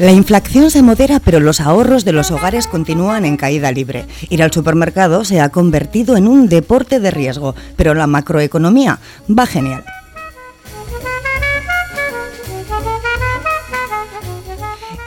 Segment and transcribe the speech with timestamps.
[0.00, 4.06] La inflación se modera, pero los ahorros de los hogares continúan en caída libre.
[4.30, 9.44] Ir al supermercado se ha convertido en un deporte de riesgo, pero la macroeconomía va
[9.44, 9.84] genial.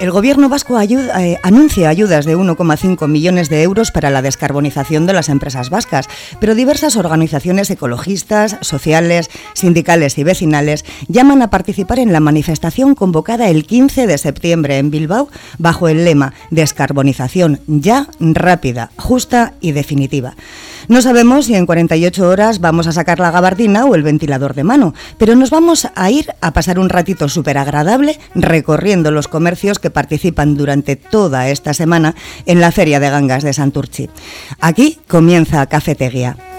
[0.03, 5.13] El Gobierno vasco eh, anuncia ayudas de 1,5 millones de euros para la descarbonización de
[5.13, 6.09] las empresas vascas,
[6.41, 13.47] pero diversas organizaciones ecologistas, sociales, sindicales y vecinales llaman a participar en la manifestación convocada
[13.49, 20.35] el 15 de septiembre en Bilbao bajo el lema Descarbonización ya, rápida, justa y definitiva.
[20.87, 24.63] No sabemos si en 48 horas vamos a sacar la gabardina o el ventilador de
[24.63, 29.79] mano, pero nos vamos a ir a pasar un ratito súper agradable recorriendo los comercios
[29.79, 34.09] que participan durante toda esta semana en la Feria de Gangas de Santurchi.
[34.59, 36.52] Aquí comienza Cafetería.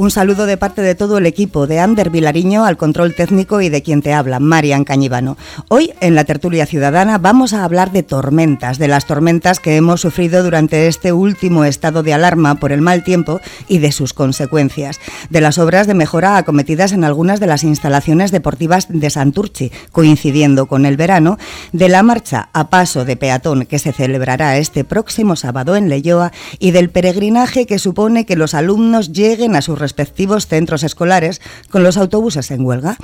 [0.00, 3.68] Un saludo de parte de todo el equipo de Ander Vilariño al control técnico y
[3.68, 5.36] de quien te habla, Marian Cañivano.
[5.68, 10.00] Hoy en la tertulia ciudadana vamos a hablar de tormentas, de las tormentas que hemos
[10.00, 14.98] sufrido durante este último estado de alarma por el mal tiempo y de sus consecuencias,
[15.28, 20.64] de las obras de mejora acometidas en algunas de las instalaciones deportivas de Santurchi, coincidiendo
[20.64, 21.36] con el verano,
[21.72, 26.32] de la marcha a paso de peatón que se celebrará este próximo sábado en Leyoa
[26.58, 31.82] y del peregrinaje que supone que los alumnos lleguen a sus respectivos centros escolares con
[31.82, 32.96] los autobuses en huelga.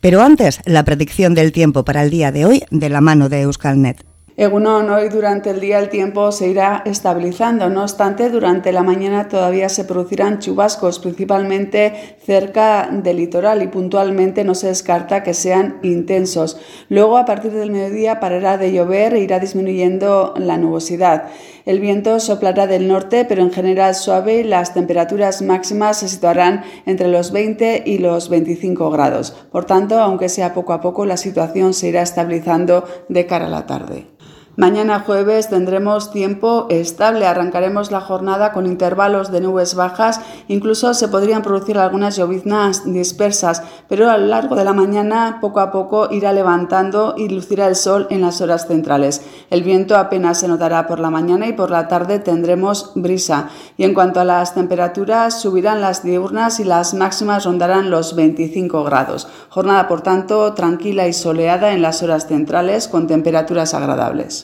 [0.00, 3.42] Pero antes, la predicción del tiempo para el día de hoy de la mano de
[3.42, 4.04] Euskalnet.
[4.34, 9.28] Egunon, hoy durante el día el tiempo se irá estabilizando, no obstante durante la mañana
[9.28, 15.78] todavía se producirán chubascos, principalmente cerca del litoral y puntualmente no se descarta que sean
[15.82, 16.58] intensos.
[16.88, 21.24] Luego a partir del mediodía parará de llover e irá disminuyendo la nubosidad.
[21.64, 26.64] El viento soplará del norte, pero en general suave y las temperaturas máximas se situarán
[26.86, 29.32] entre los 20 y los 25 grados.
[29.52, 33.50] Por tanto, aunque sea poco a poco, la situación se irá estabilizando de cara a
[33.50, 34.06] la tarde.
[34.54, 41.08] Mañana jueves tendremos tiempo estable, arrancaremos la jornada con intervalos de nubes bajas, incluso se
[41.08, 46.08] podrían producir algunas lloviznas dispersas, pero a lo largo de la mañana poco a poco
[46.10, 49.22] irá levantando y lucirá el sol en las horas centrales.
[49.48, 53.48] El viento apenas se notará por la mañana y por la tarde tendremos brisa.
[53.78, 58.84] Y en cuanto a las temperaturas, subirán las diurnas y las máximas rondarán los 25
[58.84, 59.28] grados.
[59.48, 64.41] Jornada, por tanto, tranquila y soleada en las horas centrales con temperaturas agradables.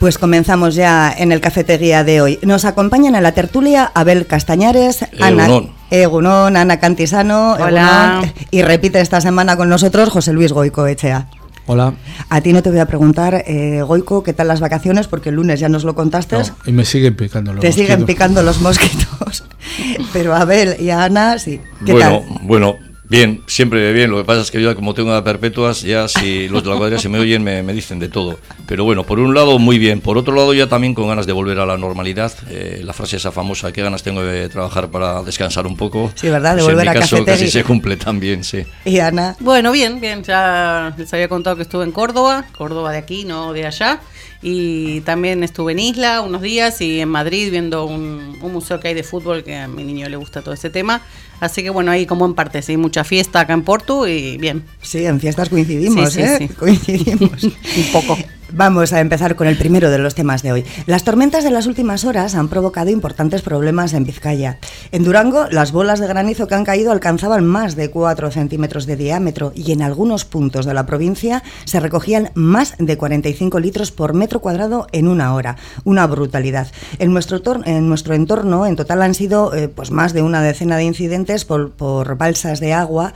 [0.00, 2.38] Pues comenzamos ya en el cafetería de hoy.
[2.42, 5.48] Nos acompañan en la tertulia Abel Castañares, Ana
[5.90, 8.22] Egunon, Ana Cantisano, Hola.
[8.52, 11.28] y repite esta semana con nosotros José Luis Goico Echea.
[11.66, 11.94] Hola.
[12.30, 15.08] A ti no te voy a preguntar, eh, Goico, ¿qué tal las vacaciones?
[15.08, 16.36] Porque el lunes ya nos lo contaste.
[16.64, 19.44] y me siguen picando los Te siguen picando los mosquitos.
[20.12, 21.60] Pero Abel y Ana, sí.
[21.84, 22.38] ¿Qué bueno, tal?
[22.42, 22.76] Bueno,
[23.08, 24.10] Bien, siempre bien.
[24.10, 26.76] Lo que pasa es que yo, como tengo una perpetuas, ya si los de la
[26.76, 28.38] cuadrilla se me oyen, me, dicen de todo.
[28.66, 30.00] Pero bueno, por un lado, muy bien.
[30.00, 32.32] Por otro lado, ya también con ganas de volver a la normalidad.
[32.50, 36.12] Eh, la frase esa famosa, ¿qué ganas tengo de trabajar para descansar un poco?
[36.14, 36.56] Sí, ¿verdad?
[36.56, 38.64] De pues volver en mi a caso, casi se cumple también, sí.
[38.84, 39.36] ¿Y Ana?
[39.40, 40.22] Bueno, bien, bien.
[40.22, 44.00] Ya les había contado que estuve en Córdoba, Córdoba de aquí, no de allá.
[44.40, 48.88] Y también estuve en Isla unos días y en Madrid viendo un, un museo que
[48.88, 51.02] hay de fútbol, que a mi niño le gusta todo ese tema.
[51.40, 54.64] Así que bueno, ahí como en parte, sí, mucha fiesta acá en Porto y bien.
[54.82, 56.36] Sí, en fiestas coincidimos, sí, ¿eh?
[56.38, 56.48] Sí.
[56.58, 57.42] Coincidimos.
[57.44, 58.18] Un poco.
[58.50, 60.64] Vamos a empezar con el primero de los temas de hoy.
[60.86, 64.58] Las tormentas de las últimas horas han provocado importantes problemas en Vizcaya.
[64.90, 68.96] En Durango, las bolas de granizo que han caído alcanzaban más de 4 centímetros de
[68.96, 74.14] diámetro y en algunos puntos de la provincia se recogían más de 45 litros por
[74.14, 75.56] metro cuadrado en una hora.
[75.84, 76.68] Una brutalidad.
[76.98, 80.78] En nuestro, en nuestro entorno, en total han sido eh, pues más de una decena
[80.78, 83.12] de incidentes por, por balsas de agua,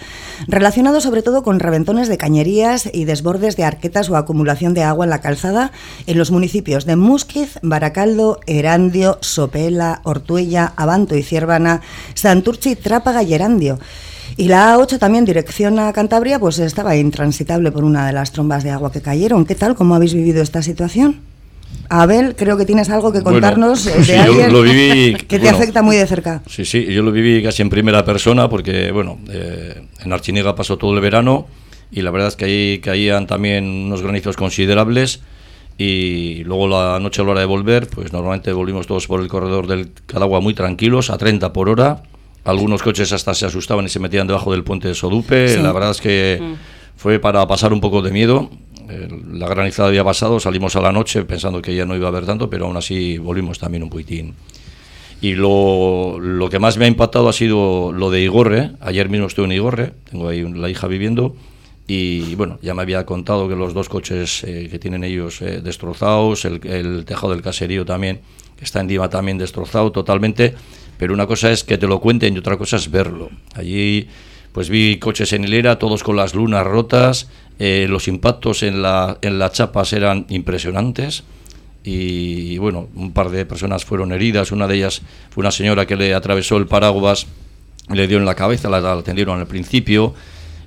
[0.46, 5.06] relacionados sobre todo con reventones de cañerías y desbordes de arquetas o acumulación de agua
[5.06, 5.72] en la calzada
[6.06, 11.80] en los municipios de Musquiz, Baracaldo, Erandio, Sopela, Ortuella, Abanto y Ciervana,
[12.14, 13.78] Santurchi, Trápaga y Erandio.
[14.36, 18.64] Y la A8 también, dirección a Cantabria, pues estaba intransitable por una de las trombas
[18.64, 19.44] de agua que cayeron.
[19.44, 19.74] ¿Qué tal?
[19.74, 21.20] ¿Cómo habéis vivido esta situación?
[21.88, 25.56] Abel, creo que tienes algo que contarnos bueno, sí, yo lo viví, que te bueno,
[25.56, 26.42] afecta muy de cerca.
[26.48, 30.78] Sí, sí, yo lo viví casi en primera persona porque, bueno, eh, en Archiniega pasó
[30.78, 31.46] todo el verano
[31.92, 35.20] y la verdad es que ahí caían también unos granizos considerables
[35.78, 39.28] y luego la noche a la hora de volver, pues normalmente volvimos todos por el
[39.28, 42.02] corredor del Cadagua muy tranquilos, a 30 por hora.
[42.44, 45.48] Algunos coches hasta se asustaban y se metían debajo del puente de Sodupe.
[45.48, 45.62] Sí.
[45.62, 46.54] La verdad es que mm.
[46.96, 48.50] fue para pasar un poco de miedo.
[49.32, 52.26] La granizada había pasado, salimos a la noche pensando que ya no iba a haber
[52.26, 54.34] tanto, pero aún así volvimos también un poquitín.
[55.20, 58.72] Y lo, lo, que más me ha impactado ha sido lo de Igorre.
[58.80, 61.34] Ayer mismo estuve en Igorre, tengo ahí la hija viviendo.
[61.86, 65.60] Y bueno, ya me había contado que los dos coches eh, que tienen ellos eh,
[65.60, 68.20] destrozados, el, tejado del caserío también,
[68.56, 70.54] que está encima también destrozado totalmente.
[70.96, 73.30] Pero una cosa es que te lo cuenten y otra cosa es verlo.
[73.54, 74.08] Allí
[74.52, 79.18] pues vi coches en hilera, todos con las lunas rotas, eh, los impactos en, la,
[79.22, 81.24] en las chapas eran impresionantes
[81.84, 85.96] y bueno, un par de personas fueron heridas, una de ellas fue una señora que
[85.96, 87.26] le atravesó el paraguas,
[87.92, 90.14] le dio en la cabeza, la atendieron al principio,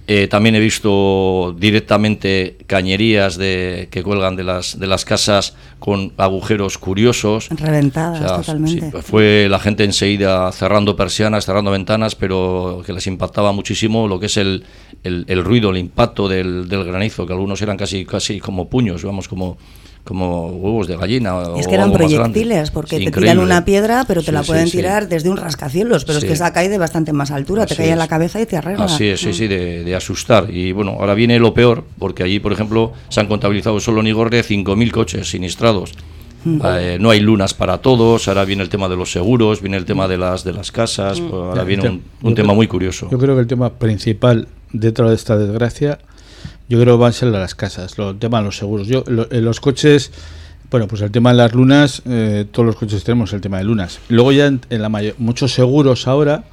[0.08, 6.14] eh, también he visto directamente cañerías de, que cuelgan de las, de las casas con
[6.18, 7.50] agujeros curiosos.
[7.50, 9.02] Reventadas totalmente.
[9.02, 14.28] fue la gente enseguida cerrando persianas, cerrando ventanas, pero que les impactaba muchísimo lo que
[14.28, 14.64] es el,
[15.04, 19.28] el, ruido, el impacto del, del, granizo, que algunos eran casi, casi como puños, vamos,
[19.28, 19.58] como
[20.06, 21.36] como huevos de gallina.
[21.58, 25.30] Es que eran proyectiles, porque te tiran una piedra, pero te la pueden tirar desde
[25.30, 28.08] un rascacielos, pero es que esa cae de bastante más altura, te cae en la
[28.08, 28.86] cabeza y te arregla.
[28.86, 30.50] Así es, sí, sí, de, asustar.
[30.50, 34.08] Y bueno, ahora viene lo peor, porque allí, por ejemplo, se han contabilizado solo en
[34.08, 35.94] Igorre 5.000 coches sinistrados.
[36.44, 36.62] Mm.
[36.64, 39.86] Eh, no hay lunas para todos, ahora viene el tema de los seguros, viene el
[39.86, 41.30] tema de las de las casas, mm.
[41.30, 43.10] pues ahora viene un, tema muy curioso.
[43.10, 45.98] Yo creo que el tema principal dentro de esta desgracia
[46.68, 48.88] yo creo que van a ser las casas, el tema de los seguros.
[48.88, 50.12] Yo, en los coches,
[50.72, 53.66] bueno, pues el tema de las lunas, eh, todos los coches tenemos el tema de
[53.66, 54.00] lunas.
[54.10, 56.46] Luego ya en, la mayor, muchos seguros ahora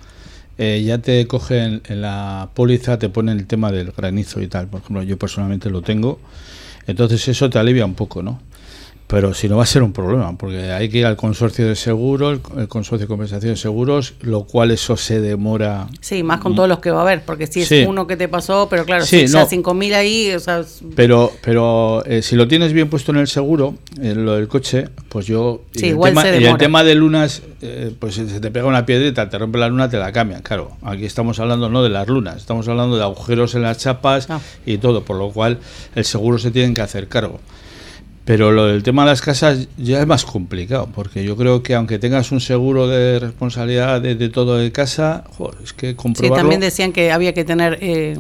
[0.59, 4.69] eh, ya te cogen en la póliza, te ponen el tema del granizo y tal.
[4.69, 6.21] Por ejemplo, yo personalmente lo tengo.
[6.87, 8.41] Entonces eso te alivia un poco, ¿no?
[9.13, 11.77] Pero si no va a ser un problema, porque hay que ir al consorcio de
[11.77, 15.89] seguros, el, consorcio de compensación de seguros, lo cual eso se demora.
[16.01, 18.29] Sí, más con todos los que va a haber, porque si es uno que te
[18.29, 19.47] pasó, pero claro, si no.
[19.47, 20.65] 5.000 ahí, o sea,
[20.97, 24.89] Pero, pero eh, si lo tienes bien puesto en el seguro, en lo del coche,
[25.11, 25.61] pues yo.
[25.77, 26.49] Sí, igual tema, se demora.
[26.49, 29.69] Y el tema de lunas, eh, pues se te pega una piedrita, te rompe la
[29.69, 30.41] luna, te la cambian.
[30.41, 34.31] Claro, aquí estamos hablando no de las lunas, estamos hablando de agujeros en las chapas
[34.31, 34.41] ah.
[34.65, 35.59] y todo, por lo cual
[35.95, 37.41] el seguro se tiene que hacer cargo.
[38.25, 41.75] Pero lo del tema de las casas ya es más complicado, porque yo creo que
[41.75, 45.25] aunque tengas un seguro de responsabilidad de, todo de casa,
[45.63, 46.37] es que comprobarlo...
[46.37, 48.17] Sí, también decían que había que tener, eh,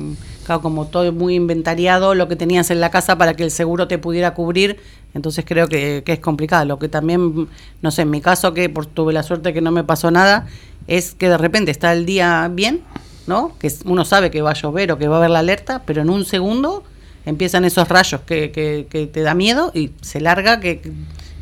[0.60, 3.98] como todo muy inventariado, lo que tenías en la casa para que el seguro te
[3.98, 4.80] pudiera cubrir,
[5.14, 6.64] entonces creo que, es complicado.
[6.64, 7.48] Lo que también,
[7.80, 10.48] no sé, en mi caso, que por, tuve la suerte que no me pasó nada,
[10.88, 12.80] es que de repente está el día bien,
[13.28, 13.52] ¿no?
[13.60, 16.02] Que uno sabe que va a llover o que va a haber la alerta, pero
[16.02, 16.82] en un segundo
[17.26, 20.80] empiezan esos rayos que, que, te da miedo y se larga que,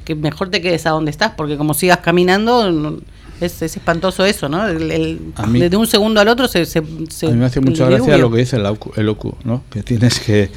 [0.04, 3.00] que, mejor te quedes a donde estás, porque como sigas caminando,
[3.40, 4.66] es, es espantoso eso, ¿no?
[4.68, 6.66] El, desde un segundo al otro se...
[6.66, 8.66] se, a mí me hace mucha gracia lo que dice el
[8.96, 9.62] el OCU ¿no?
[9.70, 10.50] Que tienes que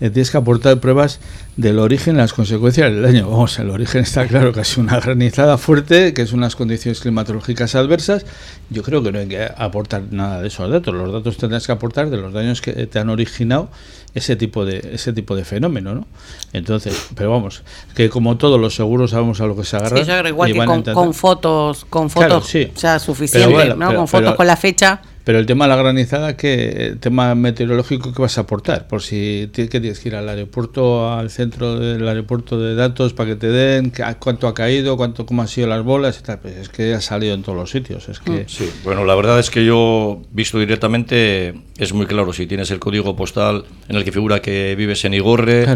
[0.00, 1.20] eh, tienes que aportar pruebas
[1.56, 3.28] del origen las consecuencias del daño.
[3.28, 7.00] Vamos, el origen está claro que ha sido una granizada fuerte, que es unas condiciones
[7.00, 8.24] climatológicas adversas.
[8.70, 10.94] Yo creo que no hay que aportar nada de esos datos.
[10.94, 13.70] Los datos tendrás que aportar de los daños que te han originado
[14.14, 16.06] ese tipo de ese tipo de fenómeno, ¿no?
[16.52, 17.62] Entonces, pero vamos,
[17.94, 19.96] que como todos los seguros sabemos a lo que se agarra.
[20.04, 23.94] Sí, igual que con, fotos, con fotos ya suficiente, ¿no?
[23.94, 25.00] con fotos con la fecha.
[25.28, 28.88] Pero el tema de la granizada, ¿qué el tema meteorológico que vas a aportar?
[28.88, 33.12] Por si tienes que, tienes que ir al aeropuerto, al centro del aeropuerto de datos
[33.12, 36.38] para que te den cuánto ha caído, cuánto cómo han sido las bolas y tal.
[36.38, 38.08] Pues es que ha salido en todos los sitios.
[38.08, 38.46] Es que...
[38.48, 42.32] Sí, bueno, la verdad es que yo, visto directamente, es muy claro.
[42.32, 45.66] Si tienes el código postal en el que figura que vives en Igorre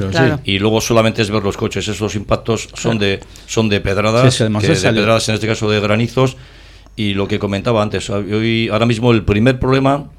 [0.44, 4.48] y luego solamente es ver los coches, esos impactos son de son de pedradas, de
[4.48, 6.38] pedradas en este caso de granizos
[6.96, 10.10] y lo que comentaba antes, hoy, ahora mismo el primer problema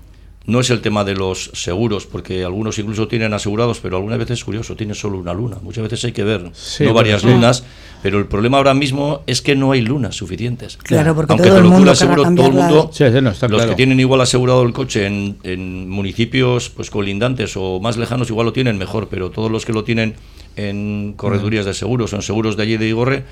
[0.45, 4.39] no es el tema de los seguros, porque algunos incluso tienen asegurados, pero algunas veces
[4.39, 5.57] es curioso, tiene solo una luna.
[5.61, 6.51] Muchas veces hay que ver,
[6.81, 7.63] no varias lunas,
[8.01, 10.75] pero el problema ahora mismo es que no hay lunas suficientes.
[10.75, 12.91] Claro, porque todo el mundo todo el mundo,
[13.49, 18.29] los que tienen igual asegurado el coche en, en, municipios pues colindantes o más lejanos
[18.29, 20.15] igual lo tienen mejor, pero todos los que lo tienen
[20.57, 23.23] en corredurías de seguros o en seguros de allí de Igorre,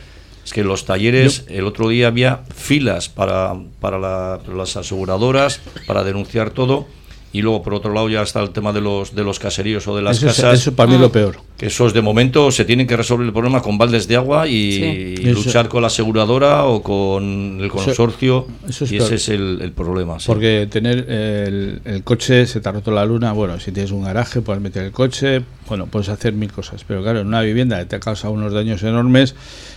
[0.44, 6.52] es que los talleres, el otro día había filas para, para las aseguradoras, para denunciar
[6.52, 6.88] todo
[7.34, 9.96] y luego, por otro lado, ya está el tema de los, de los caseríos o
[9.96, 10.60] de las casas.
[10.60, 11.38] eso para mí es lo peor.
[11.58, 15.16] Que esos, de momento, se tienen que resolver el problema con baldes de agua y,
[15.18, 18.48] luchar con la aseguradora o con el consorcio.
[18.68, 20.18] y ese es el, problema.
[20.26, 24.42] Porque tener el, coche, se te ha roto la luna, bueno, si tienes un garaje,
[24.42, 25.42] puedes meter el coche,
[25.72, 26.84] bueno, puedes hacer mil cosas.
[26.86, 29.36] Pero claro, en una vivienda te causa unos daños enormes,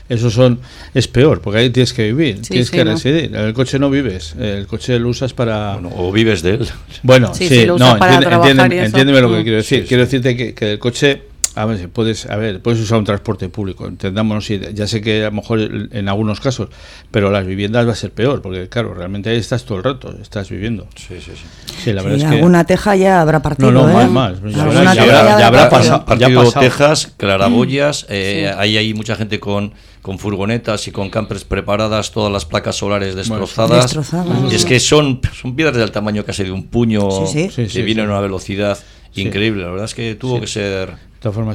[0.09, 0.59] eso son
[0.93, 3.27] es peor, porque ahí tienes que vivir, tienes que residir.
[3.27, 5.77] En el coche no vives, el coche lo usas para...
[5.77, 6.67] o vives de él.
[7.05, 7.49] Bueno, sí,
[7.79, 9.87] no, entiéndeme, lo que quiero decir.
[9.87, 11.23] Quiero decirte que, el coche
[11.57, 15.27] A ver, puedes, a ver, puedes usar un transporte público, entendámonos, ya sé que a
[15.27, 16.69] lo mejor en algunos casos,
[17.11, 20.15] pero las viviendas va a ser peor, porque claro, realmente ahí estás todo el rato,
[20.21, 20.87] estás viviendo.
[20.97, 21.75] Sí, sí, sí.
[21.85, 22.37] sí la verdad es que...
[22.37, 24.07] alguna teja ya habrá partido, No, no, ¿eh?
[24.09, 24.55] más, más.
[24.55, 28.57] Ya, habrá, ya, ya habrá pasado, partido tejas, claraboyas, eh, sí.
[28.59, 29.73] ahí hay mucha gente con
[30.05, 33.85] con furgonetas y con campers preparadas, todas las placas solares destrozadas.
[33.85, 34.53] destrozadas.
[34.53, 37.67] Y es que son, son piedras del tamaño casi de un puño sí, sí.
[37.67, 38.79] que vienen a una velocidad
[39.15, 39.63] increíble.
[39.63, 40.93] La verdad es que tuvo que ser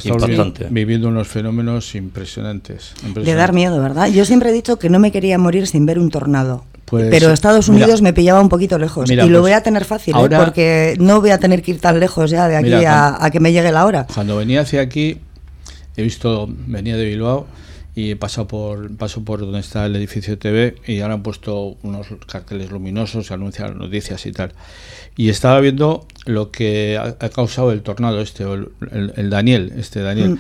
[0.06, 0.68] impactante.
[0.70, 4.08] Viviendo unos fenómenos impresionantes, impresionantes, De dar miedo, ¿verdad?
[4.08, 6.64] Yo siempre he dicho que no me quería morir sin ver un tornado.
[6.86, 9.52] Pues, pero Estados Unidos mira, me pillaba un poquito lejos mira, y lo pues, voy
[9.52, 10.18] a tener fácil ¿eh?
[10.18, 10.42] ahora, ¿eh?
[10.44, 13.26] porque no voy a tener que ir tan lejos ya de aquí mira, a, cuando,
[13.26, 14.08] a, que me llegue la hora.
[14.12, 15.20] Cuando venía hacia aquí,
[15.96, 17.46] he visto, venía de Bilbao
[17.96, 21.78] y he pasado por, paso por donde está el edificio TV y ahora han puesto
[21.84, 24.54] unos carteles luminosos, se anuncian noticias y tal.
[25.18, 29.74] Y estaba viendo lo que ha, ha causado el tornado este, el, el, el, Daniel,
[29.78, 30.32] este Daniel.
[30.32, 30.40] Mm.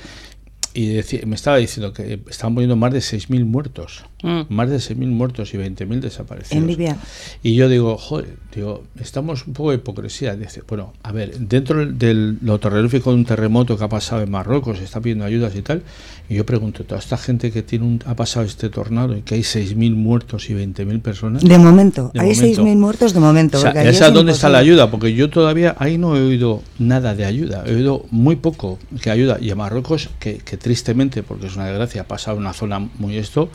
[0.73, 4.05] Y me estaba diciendo que estaban poniendo más de 6.000 muertos.
[4.21, 4.41] Mm.
[4.49, 6.61] Más de 6.000 muertos y 20.000 desaparecidos.
[6.61, 6.97] En Libia.
[7.41, 10.35] Y yo digo, joder, digo, estamos un poco de hipocresía.
[10.35, 14.29] Dice, bueno, a ver, dentro del lo terrorífico de un terremoto que ha pasado en
[14.29, 15.83] Marruecos, se está pidiendo ayudas y tal.
[16.27, 19.35] Y yo pregunto, toda esta gente que tiene un, ha pasado este tornado y que
[19.35, 21.43] hay 6.000 muertos y 20.000 personas.
[21.43, 23.57] De momento, de hay 6.000 muertos de momento.
[23.57, 24.91] O sea, ¿Esa es dónde está la ayuda?
[24.91, 27.63] Porque yo todavía ahí no he oído nada de ayuda.
[27.65, 29.37] He oído muy poco que ayuda.
[29.39, 33.17] Y a Marruecos, que, que tristemente, porque es una desgracia, ha pasado una zona muy
[33.17, 33.49] esto.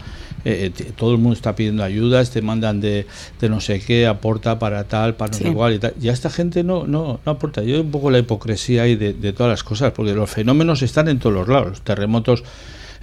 [0.44, 3.06] Eh, todo el mundo está pidiendo ayudas, te mandan de,
[3.40, 5.94] de no sé qué, aporta para tal, para no cuál y tal.
[6.00, 7.62] Y a esta gente no, no, no aporta.
[7.62, 11.08] Yo un poco la hipocresía ahí de, de, todas las cosas, porque los fenómenos están
[11.08, 11.68] en todos los lados.
[11.68, 12.44] Los terremotos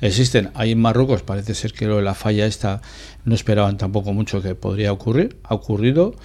[0.01, 0.51] existen.
[0.53, 2.81] Ahí en Marruecos parece ser que lo de la falla esta
[3.25, 5.37] no esperaban tampoco mucho que podría ocurrir.
[5.43, 6.15] Ha ocurrido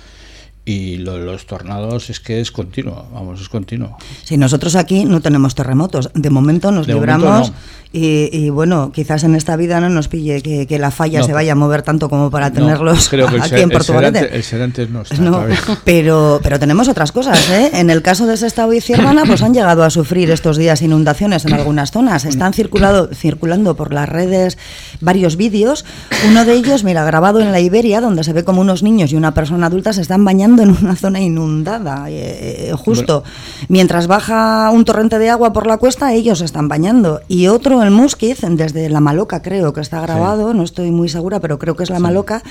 [0.68, 3.96] y lo de los tornados es que es continuo, vamos, es continuo.
[4.24, 7.56] Sí, nosotros aquí no tenemos terremotos, de momento nos de libramos momento no.
[7.92, 11.26] y, y, bueno, quizás en esta vida no nos pille que, que la falla No,
[11.26, 14.18] se vaya a mover tanto como para No, tenerlos creo que aquí en el Portugalete.
[14.18, 15.44] Serantes, el Serantes no está No,
[15.84, 17.48] pero, pero tenemos otras cosas.
[17.48, 17.70] ¿eh?
[17.74, 21.44] En el caso de Sestao y Ciervana, pues han llegado a sufrir estos días inundaciones
[21.44, 22.24] en algunas zonas.
[22.24, 24.58] Están circulado, circulando por las redes
[25.00, 25.84] varios vídeos.
[26.28, 29.16] Uno de ellos, mira, grabado en la Iberia, donde se ve como unos niños y
[29.16, 32.10] una persona adulta se están bañando en una zona inundada.
[32.10, 33.24] eh, eh, justo
[33.68, 37.20] mientras baja un torrente de agua por la cuesta, ellos están bañando.
[37.28, 41.40] Y otro en Musquiz, desde la Maloca, creo que está grabado, no estoy muy segura,
[41.40, 42.42] pero creo que es la Maloca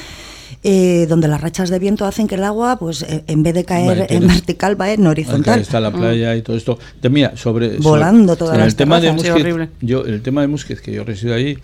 [0.67, 3.65] eh, donde las rachas de viento hacen que el agua, pues eh, en vez de
[3.65, 5.59] caer Vale, en vertical, va en Acá horizontal.
[5.59, 6.79] está la playa y todo esto.
[7.09, 10.81] Mira, sobre, Volando sobre- todas en las el tema de yo el tema de Musquiz
[10.81, 11.59] que yo resido ahí,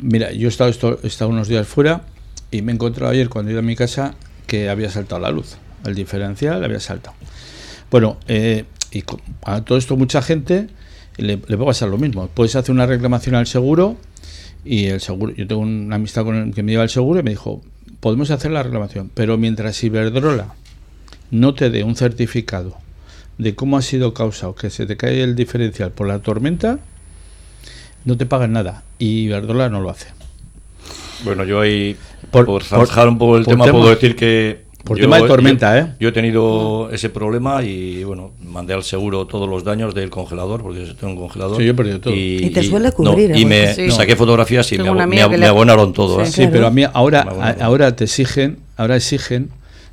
[0.00, 2.02] mira, yo he estado, esto- he estado unos días fuera
[2.50, 4.14] y me he encontrado ayer cuando he ido a mi casa
[4.46, 7.16] que había saltado la luz, el diferencial había saltado.
[7.90, 9.02] Bueno, eh, y
[9.44, 10.68] a todo esto mucha gente
[11.16, 12.28] le, le va a pasar lo mismo.
[12.28, 13.96] Puedes hacer una reclamación al seguro
[14.64, 17.22] y el seguro, yo tengo una amistad con el que me lleva el seguro y
[17.22, 17.62] me dijo,
[18.00, 20.54] podemos hacer la reclamación, pero mientras Iberdrola
[21.30, 22.76] no te dé un certificado
[23.38, 26.78] de cómo ha sido causado que se te cae el diferencial por la tormenta,
[28.04, 28.82] no te pagan nada.
[28.98, 30.08] Y Iberdrola no lo hace.
[31.24, 31.96] Bueno, yo ahí,
[32.30, 34.64] Por- por, zanjar un poco el tema- puedo decir que...
[34.84, 35.92] por yo- tema de tormenta, yo- ¿eh?
[36.00, 40.62] Yo he tenido ese problema y, bueno, mandé al seguro todos los daños del congelador,
[40.62, 41.56] porque yo tengo un congelador.
[41.58, 42.14] Sí, yo he perdido todo.
[42.14, 43.40] Y te suele cubrir, no, ¿eh?
[43.40, 43.90] y me Sí.
[43.90, 46.20] saqué fotografías y me, me ab- abonaron todo.
[46.22, 46.26] ¿eh?
[46.26, 46.52] Sí, Claro.
[46.52, 49.50] pero a mí ahora, a- ahora te exigen, ahora exigen,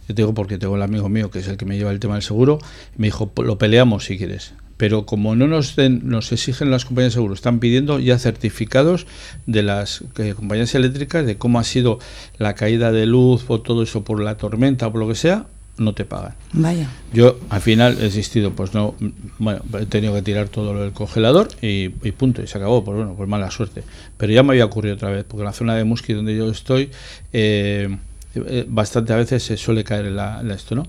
[0.08, 2.00] yo te digo porque tengo el amigo mío que es el que me lleva el
[2.00, 2.60] tema del seguro,
[2.96, 4.54] me dijo, "Po- lo peleamos si quieres.
[4.78, 9.08] Pero como no nos den, nos exigen las compañías de seguro, están pidiendo ya certificados
[9.46, 12.00] de las eh, compañías eléctricas de cómo ha sido
[12.38, 15.48] la caída de luz o todo eso por la tormenta o por lo que sea,
[15.78, 16.34] no te pagan.
[16.54, 16.90] Vaya.
[17.14, 18.96] Yo al final he existido, pues no,
[19.38, 22.84] bueno, he tenido que tirar todo lo del congelador y, y punto, y se acabó,
[22.84, 23.84] pues bueno, pues mala suerte.
[24.18, 26.50] Pero ya me había ocurrido otra vez, porque en la zona de Musqui donde yo
[26.50, 26.90] estoy,
[27.34, 27.96] eh,
[28.36, 30.88] eh, bastante a veces se suele caer la, la esto, ¿no?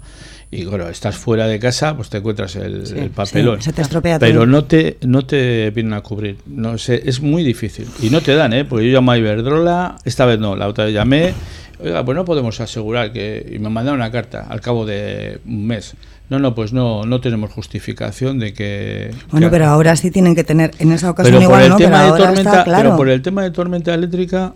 [0.51, 3.59] Y bueno, estás fuera de casa, pues te encuentras el, Sí, el papelón.
[3.59, 4.47] sí, se te estropea Pero todo.
[4.47, 6.39] no te, no te vienen a cubrir.
[6.47, 7.87] No sé, es muy difícil.
[8.01, 8.65] Y no te dan, ¿eh?
[8.65, 11.35] Porque yo llamé a Iberdrola, esta vez no, la otra vez llamé.
[11.81, 13.53] Oiga, pues no podemos asegurar que.
[13.55, 15.95] Y me mandaron una carta al cabo de un mes.
[16.31, 19.11] No, no, pues no, no tenemos justificación de que.
[19.31, 21.69] Bueno, que- pero ahora sí tienen que tener, en esa ocasión pero por igual el
[21.71, 22.83] no, pero tema de ahora tormenta, claro.
[22.85, 24.55] pero por el tema de tormenta eléctrica,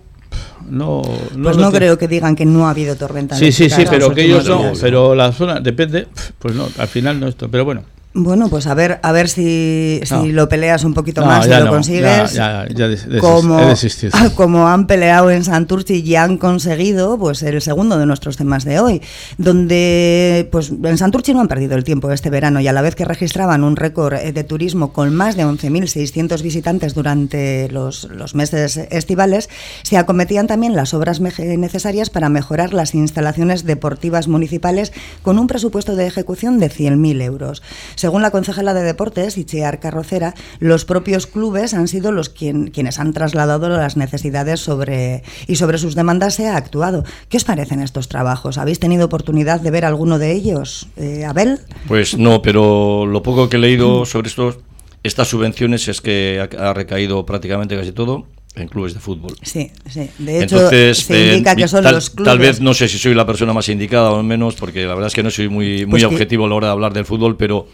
[0.69, 1.01] no,
[1.41, 3.35] pues no te- creo que digan que no ha habido tormenta.
[3.35, 6.07] Sí, sí, sí, pero que ellos no, pero la zona, depende,
[6.39, 7.83] pues no, al final no esto, pero bueno.
[8.15, 10.25] Bueno, pues a ver, a ver si, si No.
[10.27, 12.31] lo peleas un poquito No, más y ya lo no, consigues.
[12.33, 13.57] ya- ya- ya des- desis- como,
[14.35, 18.79] como han peleado en Santurce y han conseguido pues el segundo de nuestros temas de
[18.79, 19.01] hoy,
[19.39, 22.93] donde pues en Santurce no han perdido el tiempo este verano y a la vez
[22.93, 28.35] que registraban un récord eh, de turismo con más de 11.600 visitantes durante los, los
[28.35, 29.49] meses estivales,
[29.81, 34.93] se acometían también las obras necesarias para mejorar las instalaciones deportivas municipales
[35.23, 37.63] con un presupuesto de ejecución de 100.000 euros.
[38.03, 42.99] Según la concejala de Deportes, Itziar Carrocera, los propios clubes han sido los quien- quienes
[42.99, 47.05] han trasladado las necesidades sobre y sobre sus demandas se ha actuado.
[47.29, 48.57] ¿Qué os parecen estos trabajos?
[48.57, 50.87] ¿Habéis tenido oportunidad de ver alguno de ellos?
[50.97, 51.59] Eh, Abel.
[51.87, 54.57] Pues no, pero lo poco que he leído sobre estos,
[55.03, 59.31] estas subvenciones es que ha, ha recaído prácticamente casi todo en clubes de fútbol.
[59.43, 60.09] Sí, sí.
[60.19, 62.29] De hecho, Entonces, se eh, indica que son tal, los clubes.
[62.29, 65.07] tal vez no sé si soy la persona más indicada o menos, porque la verdad
[65.07, 67.05] es que no soy muy, muy Pues que- objetivo a la hora de hablar del
[67.05, 67.65] fútbol, pero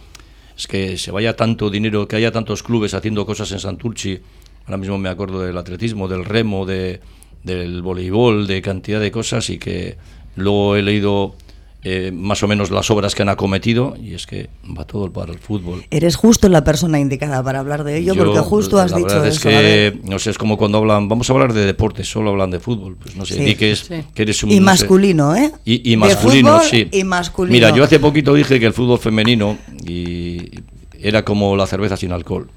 [0.60, 4.20] es que se vaya tanto dinero, que haya tantos clubes haciendo cosas en Santurci.
[4.66, 7.00] Ahora mismo me acuerdo del atletismo, del remo, de,
[7.46, 9.96] del voleibol, de cantidad de cosas y que
[10.36, 11.34] luego he leído
[11.82, 15.32] eh, más o menos las obras que han acometido y es que va todo para
[15.32, 15.86] el fútbol.
[15.92, 19.08] Eres justo la persona indicada para hablar de ello, Yo, porque justo has la dicho
[19.08, 19.48] verdad es eso.
[19.48, 22.60] que, no sé, es como cuando hablan, vamos a hablar de deportes, solo hablan de
[22.60, 22.98] fútbol.
[23.02, 23.46] Pues no sé, Sí.
[23.46, 23.96] di que, es, Sí.
[24.14, 24.52] que eres un.
[24.52, 25.54] Y no sé, masculino, ¿eh?
[25.64, 26.90] Y, y masculino, fútbol sí.
[26.92, 27.54] y masculino.
[27.54, 29.58] Mira, yo hace poquito dije que el fútbol femenino
[29.90, 30.64] y
[31.02, 32.50] era como la cerveza sin alcohol.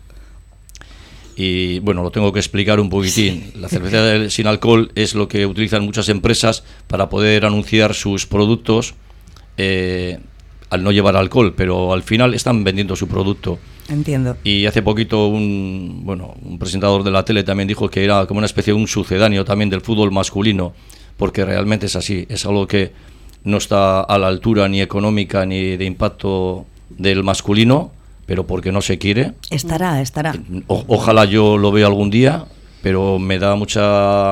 [1.35, 3.53] Y bueno, lo tengo que explicar un poquitín.
[3.57, 8.95] La cerveza sin alcohol es lo que utilizan muchas empresas para poder anunciar sus productos
[9.57, 10.19] eh,
[10.69, 13.59] al no llevar alcohol, pero al final están vendiendo su producto.
[13.89, 14.37] Entiendo.
[14.45, 18.39] Y hace poquito un, bueno, un presentador de la tele también dijo que era como
[18.39, 20.75] una especie de un sucedáneo también del fútbol masculino,
[21.17, 22.93] porque realmente es así, es algo que
[23.45, 26.67] no está a la altura ni económica ni de impacto
[26.99, 27.91] del masculino,
[28.27, 29.33] pero porque no se quiere.
[29.51, 30.35] Estará, estará.
[30.67, 32.45] O- ojalá yo lo vea algún día,
[32.83, 33.81] pero me da mucha...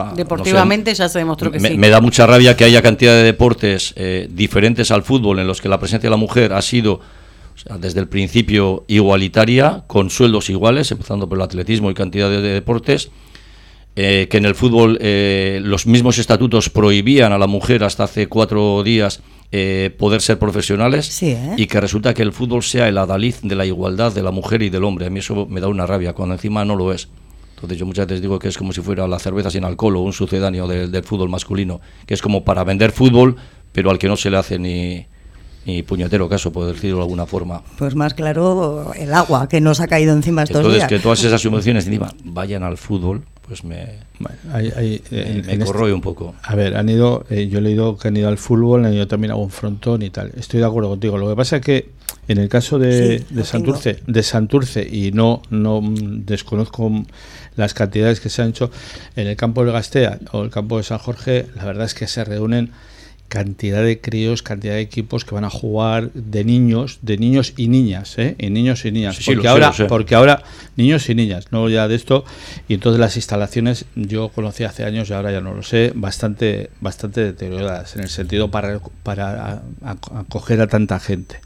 [0.07, 1.79] no sé, Deportivamente ya se demostró que me, sí.
[1.79, 5.61] me da mucha rabia que haya cantidad de deportes eh, diferentes al fútbol en los
[5.61, 10.09] que la presencia de la mujer ha sido o sea, desde el principio igualitaria, con
[10.11, 13.11] sueldos iguales, empezando por el atletismo y cantidad de, de deportes,
[13.97, 18.29] eh, que en el fútbol eh, los mismos estatutos prohibían a la mujer hasta hace
[18.29, 19.21] cuatro días
[19.53, 21.55] eh, poder ser profesionales Sí, ¿eh?
[21.57, 24.63] y que resulta que el fútbol sea el adalid de la igualdad de la mujer
[24.63, 25.07] y del hombre.
[25.07, 27.09] A mí eso me da una rabia, cuando encima no lo es.
[27.57, 30.01] Entonces yo muchas veces digo que es como si fuera la cerveza sin alcohol o
[30.01, 33.37] un sucedáneo del, del fútbol masculino, que es como para vender fútbol,
[33.73, 35.05] pero al que no se le hace ni,
[35.67, 37.63] ni puñetero caso, por decirlo de alguna forma.
[37.77, 40.89] Pues más claro, el agua que nos ha caído encima estos Entonces días.
[40.89, 43.85] que todas esas subvenciones encima vayan al fútbol, pues me,
[44.21, 46.37] Bueno, hay- hay, me, en- me en este- un poco.
[46.45, 49.09] A ver, han ido, eh, yo he leído que han ido al fútbol, han ido
[49.09, 50.31] también a un frontón y tal.
[50.39, 51.19] Estoy de acuerdo contigo.
[51.19, 51.91] Lo que pasa es que
[52.29, 56.93] en el caso de, Sí, de Santurce, de Santurce y no no mm, desconozco
[57.57, 58.71] las cantidades que se han hecho
[59.17, 62.07] en el campo del Gastea o el campo de San Jorge, la verdad es que
[62.07, 62.71] se reúnen
[63.31, 67.69] cantidad de críos, cantidad de equipos que van a jugar de niños, de niños y
[67.69, 68.35] niñas, ¿eh?
[68.39, 69.17] Y niños y niñas.
[69.17, 69.85] Sí, porque ahora, sé.
[69.85, 70.43] porque ahora
[70.75, 72.25] niños y niñas, no ya de esto,
[72.69, 76.71] y entonces las instalaciones yo conocí hace años y ahora ya no lo sé, bastante,
[76.81, 79.63] bastante deterioradas en el sentido para, para
[80.13, 81.41] acoger a tanta gente.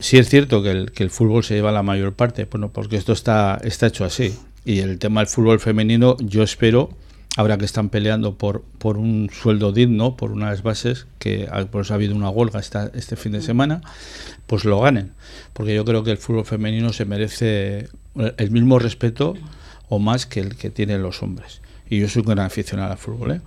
[0.00, 2.96] Sí es cierto que el, que el fútbol se lleva la mayor parte, bueno, porque
[2.96, 4.34] esto está, está hecho así.
[4.64, 6.90] Y el tema del fútbol femenino, yo espero,
[7.36, 11.96] ahora que están peleando por, por un sueldo digno, por unas bases, que eso ha
[11.96, 13.80] habido una huelga esta, este fin de semana,
[14.46, 15.12] pues lo ganen.
[15.52, 17.88] Porque yo creo que el fútbol femenino se merece
[18.36, 19.34] el mismo respeto
[19.88, 21.60] o más que el que tienen los hombres.
[21.88, 23.40] Y yo soy un gran aficionado al fútbol, ¿eh?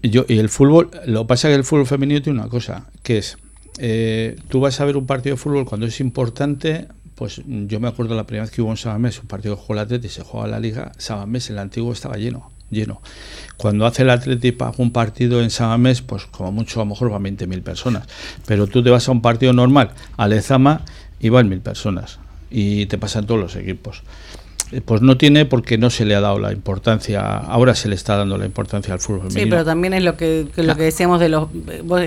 [0.00, 2.48] Y Yo, y el fútbol, lo que pasa es que el fútbol femenino tiene una
[2.48, 3.36] cosa, que es,
[3.78, 7.80] eh, tú vas a ver un partido de fútbol cuando es importante, pues mm, yo
[7.80, 10.22] me acuerdo la primera vez que hubo en Sabamés un partido que jugó y se
[10.22, 13.00] jugaba la Liga, Sabamés, el antiguo estaba lleno, lleno.
[13.56, 17.10] Cuando hace el Atleti para un partido en Sabamés, pues como mucho a lo mejor
[17.10, 18.08] van 20.000 personas,
[18.46, 20.80] pero tú te vas a un partido normal, a Lezama
[21.20, 22.18] y van 1.000 personas
[22.50, 24.02] y te pasan todos los equipos.
[24.72, 27.94] Eh, Pues no tiene porque no se le ha dado la importancia, ahora se le
[27.94, 29.40] está dando la importancia al fútbol femenino.
[29.44, 31.48] Sí, pero también es lo que, que lo que decíamos de los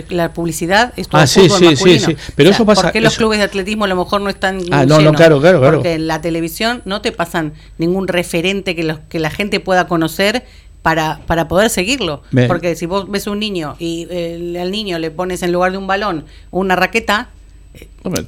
[0.09, 2.05] la publicidad, es todo Ah, sí, fútbol sí, sí, masculino.
[2.07, 2.15] sí.
[2.35, 4.59] Pero eso pasa- ¿Por qué los eso- clubes de atletismo a lo mejor no están
[4.71, 5.77] Ah, no, no, claro, claro, claro.
[5.77, 9.87] Porque en la televisión no te pasan ningún referente que los que la gente pueda
[9.87, 10.43] conocer
[10.81, 12.21] para, para poder seguirlo.
[12.47, 15.77] Porque si vos ves un niño y eh, al niño le pones en lugar de
[15.77, 17.29] un balón una raqueta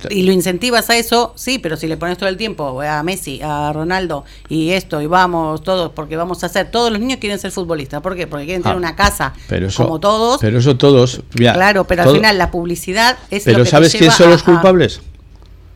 [0.09, 3.39] y lo incentivas a eso, sí, pero si le pones todo el tiempo a Messi,
[3.43, 7.37] a Ronaldo y esto, y vamos todos, porque vamos a hacer, todos los niños quieren
[7.39, 8.01] ser futbolistas.
[8.01, 8.25] ¿Por qué?
[8.27, 10.39] Porque quieren tener Ah, una casa pero eso, como todos.
[10.41, 11.21] Pero eso todos.
[11.37, 14.27] mira, claro, pero todo- al final la publicidad es lo Pero que ¿sabes quiénes son
[14.27, 15.01] a- los culpables?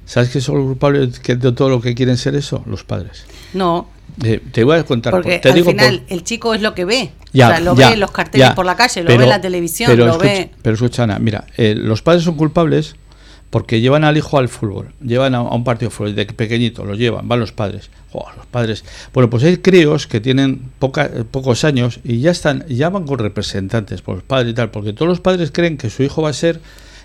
[0.06, 2.64] ¿Sabes qué son los culpables de todo lo que quieren ser eso?
[2.66, 3.26] Los padres.
[3.54, 3.88] No,
[4.24, 5.12] Eh, te voy a contar.
[5.14, 7.12] porque te al digo final por- el chico es lo que ve.
[7.32, 8.56] Ya, o sea, lo ya, ve en los carteles ya.
[8.56, 10.52] por la calle, lo Pero- ve en la televisión, pero lo escucha, ve...
[10.62, 12.96] Pero escucha, Ana, mira, eh, los padres son culpables
[13.52, 16.98] porque llevan al hijo al fútbol, llevan a, un partido de fútbol, de pequeñito, los
[16.98, 17.92] llevan, van los padres.
[18.14, 18.84] Los padres.
[19.14, 23.06] Bueno, pues hay críos que tienen poca- eh, pocos años y ya están, ya van
[23.06, 26.22] con representantes por los padres y tal, porque todos los padres creen que su hijo
[26.22, 26.60] va a ser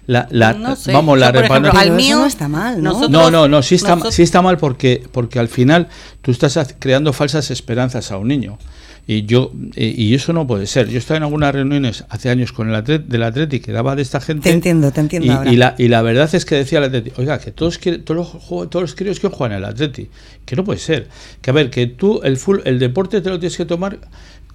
[0.07, 2.83] la, la No sé, vamos, la yo, por ejemplo, repana- al mío no está mal,
[2.83, 2.91] ¿no?
[2.93, 5.89] nosotros- no, no, no, sí está, nosotros- sí está mal porque, porque al final
[6.23, 8.59] tú estás creando falsas esperanzas a un niño.
[9.09, 10.89] Y yo eh, y eso no puede ser.
[10.89, 14.03] Yo estaba en algunas reuniones hace años con el atlet, del Atleti que daba de
[14.03, 14.43] esta gente.
[14.49, 15.53] Te entiendo, te entiendo Y, ahora.
[15.53, 18.17] y la, y la verdad es que decía el Atleti, oiga, que todos todos
[18.49, 20.11] los, todos los críos que juegan el Atleti,
[20.45, 21.07] que no puede ser.
[21.41, 23.97] Que a ver, que tú el full, el deporte te lo tienes que tomar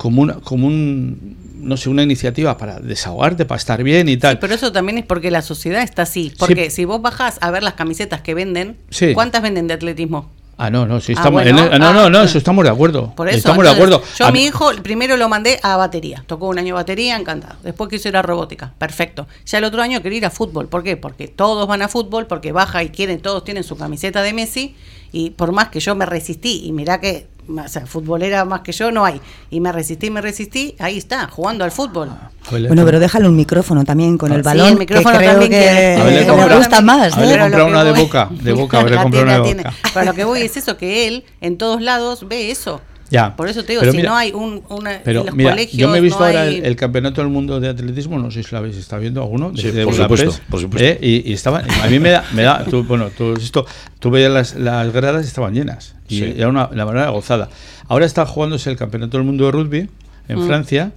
[0.02, 4.32] como una, como un no sé, una iniciativa para desahogarte, para estar bien y tal.
[4.34, 6.34] Sí, pero eso también es porque la sociedad está así.
[6.40, 9.14] Porque si vos bajás a ver las camisetas que venden, Sí.
[9.14, 10.32] ¿cuántas venden de atletismo?
[10.58, 12.24] Ah, no, no, sí Ah, estamos, bueno, en el- no, ah, no, no, bueno.
[12.24, 13.14] eso estamos de acuerdo.
[13.16, 14.02] Por eso, estamos de acuerdo.
[14.18, 16.24] Yo A mi hijo primero lo mandé a batería.
[16.28, 17.56] Tocó un año batería, encantado.
[17.64, 18.74] Después quiso ir a robótica.
[18.80, 19.28] Perfecto.
[19.46, 20.68] Ya el otro año quería ir a fútbol.
[20.68, 20.98] ¿Por qué?
[20.98, 24.76] Porque todos van a fútbol, porque baja y quieren, todos tienen su camiseta de Messi.
[25.14, 28.72] Y por más que yo me resistí, y mirá que, o sea, futbolera más que
[28.72, 29.20] yo no hay.
[29.50, 32.10] Y me resistí, me resistí, ahí está, jugando al fútbol.
[32.50, 35.52] Bueno, pero déjale un micrófono también con el Sí, balón, el micrófono que creo también
[35.52, 35.96] que quiere.
[35.96, 37.14] A ver, le le compra- gusta más.
[37.18, 37.34] a ver, le.
[37.34, 39.44] Pero lo compra que una de voy- boca, de boca, habré La comprado una de
[39.44, 39.64] tiene.
[39.64, 39.76] boca.
[39.94, 42.82] Pero lo que voy es eso, que él en todos lados ve eso.
[43.10, 43.36] Ya.
[43.36, 45.50] Por eso te digo, Pero si mira- no hay un, una, Pero en los mira,
[45.50, 48.18] colegios yo me he visto no ahora hay- el, el campeonato del mundo de atletismo,
[48.18, 49.52] no sé si lo habéis estado viendo alguno.
[49.58, 50.88] Sí, por supuesto, por supuesto.
[50.88, 50.98] ¿eh?
[51.02, 53.66] Y, y estaban, a mí me da, me da tú, bueno, tú, esto,
[54.00, 55.96] tú veías las, las gradas y estaban llenas.
[56.12, 56.34] Y Sí.
[56.38, 57.50] era una, la verdad, gozada.
[57.88, 59.90] Ahora está jugándose el campeonato del mundo de rugby
[60.28, 60.48] en Mm.
[60.48, 60.92] Francia.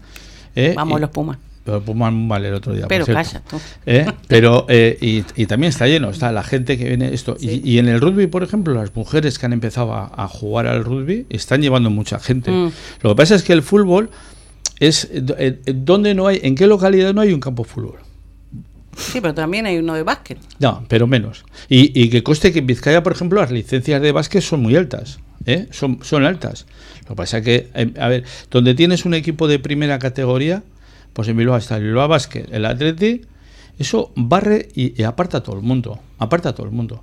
[0.57, 0.75] ¿eh?
[0.77, 1.39] Vamos Y- los Pumas.
[1.65, 2.83] Pero Pumas mal el otro día.
[2.83, 3.59] por Pero calla tú.
[3.87, 4.05] ¿Eh?
[4.29, 7.37] Pero, eh, y, y también está lleno, está la gente que viene esto.
[7.41, 7.63] Sí.
[7.65, 10.67] Y, y en el rugby, por ejemplo, las mujeres que han empezado a, a jugar
[10.67, 12.51] al rugby están llevando mucha gente.
[12.51, 12.71] Mm.
[13.03, 14.11] Lo que pasa es que el fútbol
[14.79, 17.99] es eh, donde no hay, en qué localidad no hay un campo de fútbol.
[18.97, 20.39] Sí, pero también hay uno de básquet.
[20.59, 21.45] No, pero menos.
[21.69, 24.77] Y, y que coste que en Vizcaya, por ejemplo, las licencias de básquet son muy
[24.77, 25.19] altas.
[25.47, 25.69] ¿eh?
[25.71, 26.67] Son, son altas.
[27.03, 30.63] Lo que pasa es que, eh, a ver, donde tienes un equipo de primera categoría,
[31.13, 33.23] pues en Bilbao está el Bilbao Basket, el Atleti,
[33.79, 36.01] eso barre y, y aparta a todo el mundo.
[36.19, 37.03] Aparta a todo el mundo.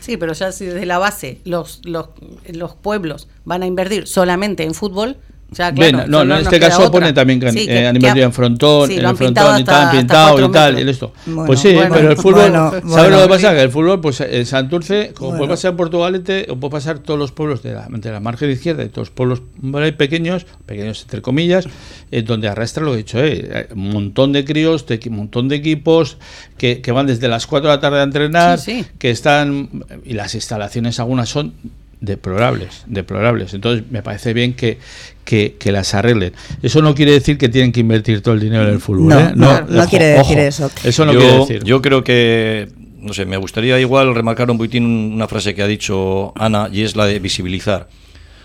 [0.00, 2.08] Sí, pero ya si desde la base los, los,
[2.52, 5.18] los pueblos van a invertir solamente en fútbol,
[5.52, 5.98] ya claro.
[5.98, 6.90] Ven, no, en este caso otra.
[6.92, 9.64] pone también que, Sí, eh, que- invertido ha- en frontón, sí, en el frontón y
[9.64, 11.12] tal, pintado y tal, y esto.
[11.26, 13.54] Bueno, pues sí, bueno, pero el fútbol, bueno, ¿sabes lo que pasa?
[13.54, 17.18] Que el fútbol, pues en Santurce, como puede pasar en Portugalete, o puede pasar todos
[17.18, 19.92] los pueblos de la, de la margen izquierda, de todos los pueblos ¿vale?
[19.92, 21.66] pequeños, pequeños entre comillas,
[22.12, 26.18] eh, donde arrastra lo dicho, eh, un montón de críos, de, un montón de equipos
[26.56, 28.84] que, que van desde las 4 de la tarde a entrenar, sí.
[28.98, 29.68] que están,
[30.04, 31.54] y las instalaciones algunas son
[32.00, 33.54] deplorables, deplorables.
[33.54, 34.78] Entonces me parece bien que,
[35.24, 36.32] que, que las arreglen.
[36.62, 39.08] Eso no quiere decir que tienen que invertir todo el dinero en el fútbol.
[39.08, 39.32] No, ¿eh?
[39.34, 40.70] no, no quiere decir eso.
[40.82, 41.64] Eso no yo, quiere decir.
[41.64, 45.66] yo creo que, no sé, me gustaría igual remarcar un poquitín una frase que ha
[45.66, 47.88] dicho Ana y es la de visibilizar.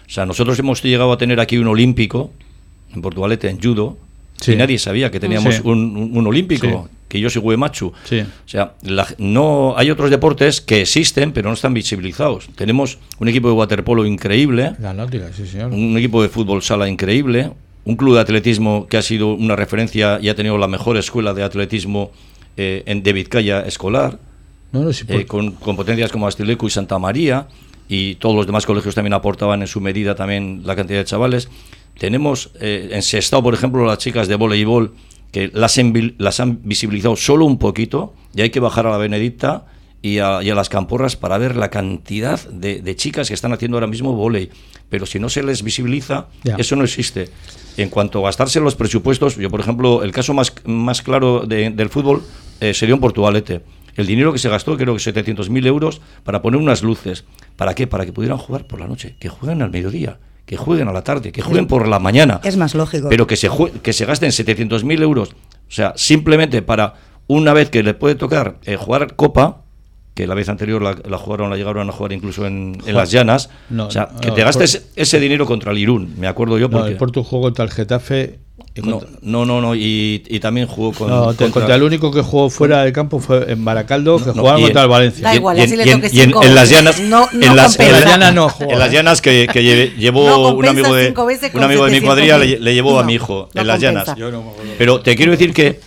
[0.07, 2.31] O sea, nosotros hemos llegado a tener aquí un olímpico
[2.93, 3.97] en Portugalete, en judo,
[4.39, 4.53] Sí.
[4.53, 5.61] y nadie sabía que teníamos Sí.
[5.63, 6.97] un, un- olímpico, Sí.
[7.07, 7.93] que yo soy machu.
[8.03, 8.19] Sí.
[8.21, 12.49] O sea, la- no hay otros deportes que existen, pero no están visibilizados.
[12.55, 15.71] Tenemos un equipo de waterpolo increíble, La náutica, sí, señor.
[15.71, 17.51] un equipo de fútbol sala increíble,
[17.85, 21.33] un club de atletismo que ha sido una referencia y ha tenido la mejor escuela
[21.33, 22.11] de atletismo
[22.57, 24.17] eh, en, de Vizcaya escolar,
[24.71, 27.47] No, no, eh, con, con potencias como Astileco y Santa María,
[27.87, 31.49] y todos los demás colegios también aportaban en su medida también la cantidad de chavales.
[31.99, 34.93] Tenemos eh, en Sestao, por ejemplo, las chicas de voleibol,
[35.31, 35.79] que las,
[36.17, 39.65] las han visibilizado solo un poquito, y hay que bajar a la Benedicta
[40.01, 43.53] y a, y a las Camporras para ver la cantidad de, de chicas que están
[43.53, 44.49] haciendo ahora mismo volei.
[44.89, 46.27] Pero si no se les visibiliza,
[46.57, 47.29] eso no existe.
[47.77, 51.71] En cuanto a gastarse los presupuestos, yo, por ejemplo, el caso más, más claro de-
[51.71, 52.23] del fútbol
[52.61, 53.61] eh, sería un Portugalete.
[53.95, 57.23] El dinero que se gastó, creo que 700.000 euros, para poner unas luces.
[57.55, 57.87] ¿Para qué?
[57.87, 59.15] Para que pudieran jugar por la noche.
[59.19, 62.39] Que jueguen al mediodía, que jueguen a la tarde, que jueguen por la mañana.
[62.43, 63.09] Es más lógico.
[63.09, 66.93] Pero que se, jue- que se gasten 700.000 euros, o sea, simplemente para
[67.27, 69.63] una vez que le puede tocar eh, jugar Copa,
[70.13, 73.49] que la vez anterior la, la jugaron, la llegaron a jugar incluso en, las llanas,
[73.69, 76.57] No, o sea, no, que no, te gastes ese dinero contra el Irún, me acuerdo
[76.57, 76.91] yo, no, porque...
[76.91, 78.39] el Porto jugó contra el Getafe.
[78.81, 81.07] No, contra- no, no, no, y, y también jugó con...
[81.09, 84.33] no, te- contra el único que jugó fuera del campo fue en Baracaldo, que No,
[84.33, 85.23] jugaban y contra el Valencia.
[85.23, 86.99] Da igual, y en- así le y en- toque y en- cinco en las llanas,
[86.99, 87.85] No- no en las, compensa.
[87.85, 88.71] en las llanas no jugó.
[88.71, 89.63] en las llanas que, que
[89.97, 91.09] llevó No un amigo de
[91.53, 92.03] un amigo de mi 700.000.
[92.03, 94.03] cuadrilla le, le llevó a mi hijo no en las compensa.
[94.05, 94.17] llanas.
[94.19, 94.71] Yo no me acuerdo.
[94.77, 95.79] Pero te quiero decir que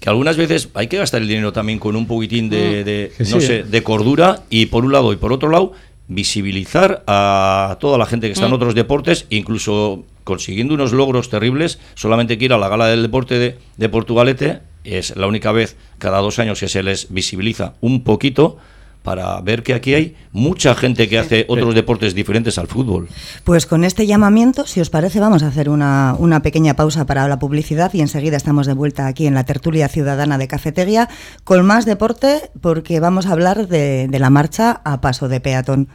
[0.00, 2.84] que algunas veces hay que gastar el dinero también con un poquitín de, Mm.
[2.84, 5.72] de, no sé, de cordura y por un lado y por otro lado
[6.08, 8.54] visibilizar a toda la gente que está en Mm.
[8.54, 13.38] otros deportes, incluso consiguiendo unos logros terribles, solamente que ir a la gala del deporte
[13.38, 18.04] de, de Portugalete, es la única vez cada dos años que se les visibiliza un
[18.04, 18.58] poquito
[19.04, 23.06] para ver que aquí hay mucha gente que hace otros deportes diferentes al fútbol.
[23.44, 27.28] Pues con este llamamiento, si os parece, vamos a hacer una, una pequeña pausa para
[27.28, 31.10] la publicidad y enseguida estamos de vuelta aquí en la tertulia ciudadana de Cafetería
[31.44, 35.88] con más deporte porque vamos a hablar de, de la marcha a paso de peatón.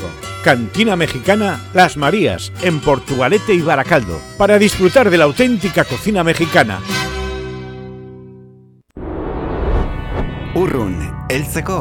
[0.45, 4.17] Cantina Mexicana Las Marías en Portugalete y Baracaldo.
[4.37, 6.79] Para disfrutar de la auténtica cocina mexicana.
[10.61, 10.93] Urrun,
[11.31, 11.75] heltzeko.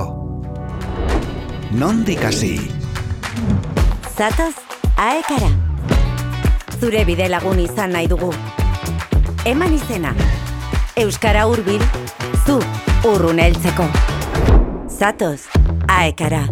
[1.77, 2.55] Nondik hasi?
[4.17, 4.55] Zatoz,
[4.97, 5.51] aekara.
[6.79, 8.31] Zure bide lagun izan nahi dugu.
[9.45, 10.15] Eman izena.
[11.05, 11.85] Euskara hurbil,
[12.47, 12.57] zu
[13.13, 13.91] urrun heltzeko.
[14.89, 15.45] Zatoz,
[16.01, 16.47] aekara.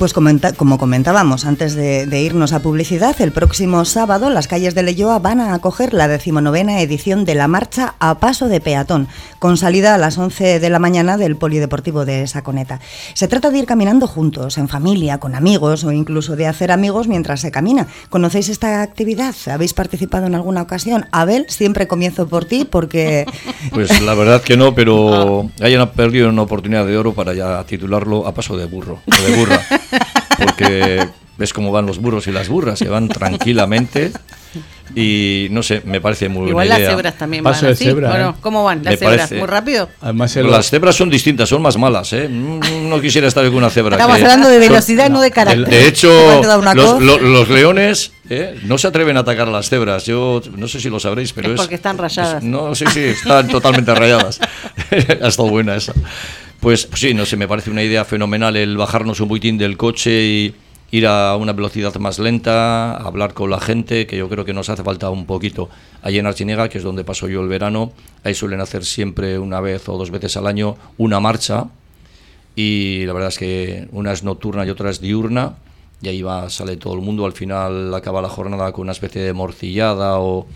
[0.00, 4.74] Pues comenta- como comentábamos antes de, de irnos a publicidad, el próximo sábado las calles
[4.74, 9.08] de Leyoa van a acoger la decimonovena edición de la marcha a paso de peatón,
[9.38, 12.80] con salida a las 11 de la mañana del Polideportivo de Saconeta.
[13.12, 17.06] Se trata de ir caminando juntos, en familia, con amigos o incluso de hacer amigos
[17.06, 17.86] mientras se camina.
[18.08, 19.34] ¿Conocéis esta actividad?
[19.52, 21.08] ¿Habéis participado en alguna ocasión?
[21.12, 23.26] Abel, siempre comienzo por ti porque...
[23.74, 28.26] Pues la verdad que no, pero hayan perdido una oportunidad de oro para ya titularlo
[28.26, 29.60] a paso de burro, o de burra.
[30.38, 34.12] Porque ves cómo van los burros y las burras, que van tranquilamente.
[34.96, 36.90] Y no sé, me parece muy Igual buena las idea.
[36.90, 38.40] cebras también Paso van de cebra, Bueno, ¿eh?
[38.40, 39.16] ¿cómo van las Me cebras?
[39.18, 39.88] parece- ¿Muy rápido?
[40.00, 42.28] Además, el- Las cebras son distintas, son más malas, ¿eh?
[42.28, 43.94] Mm, No quisiera estar con una cebra.
[43.96, 45.68] Estamos que- hablando de son- velocidad, no de carácter.
[45.68, 46.08] De hecho,
[46.42, 47.00] los, coz.
[47.00, 48.58] lo- los leones ¿eh?
[48.64, 50.04] no se atreven a atacar a las cebras.
[50.06, 51.60] Yo no sé si lo sabréis, pero Es es.
[51.60, 52.38] porque están rayadas.
[52.38, 54.40] es- no, sí, sí, están totalmente rayadas.
[55.22, 55.92] ha estado buena esa.
[56.60, 59.78] Pues, pues sí, no sé, me parece una idea fenomenal el bajarnos un poquitín del
[59.78, 60.54] coche y
[60.90, 64.68] ir a una velocidad más lenta, hablar con la gente, que yo creo que nos
[64.68, 65.70] hace falta un poquito.
[66.02, 67.92] Allí en Archinega, que es donde paso yo el verano,
[68.24, 71.66] ahí suelen hacer siempre una vez o dos veces al año una marcha
[72.54, 75.54] y la verdad es que una es nocturna y otra es diurna
[76.02, 79.22] y ahí va sale todo el mundo al final acaba la jornada con una especie
[79.22, 80.46] de morcillada o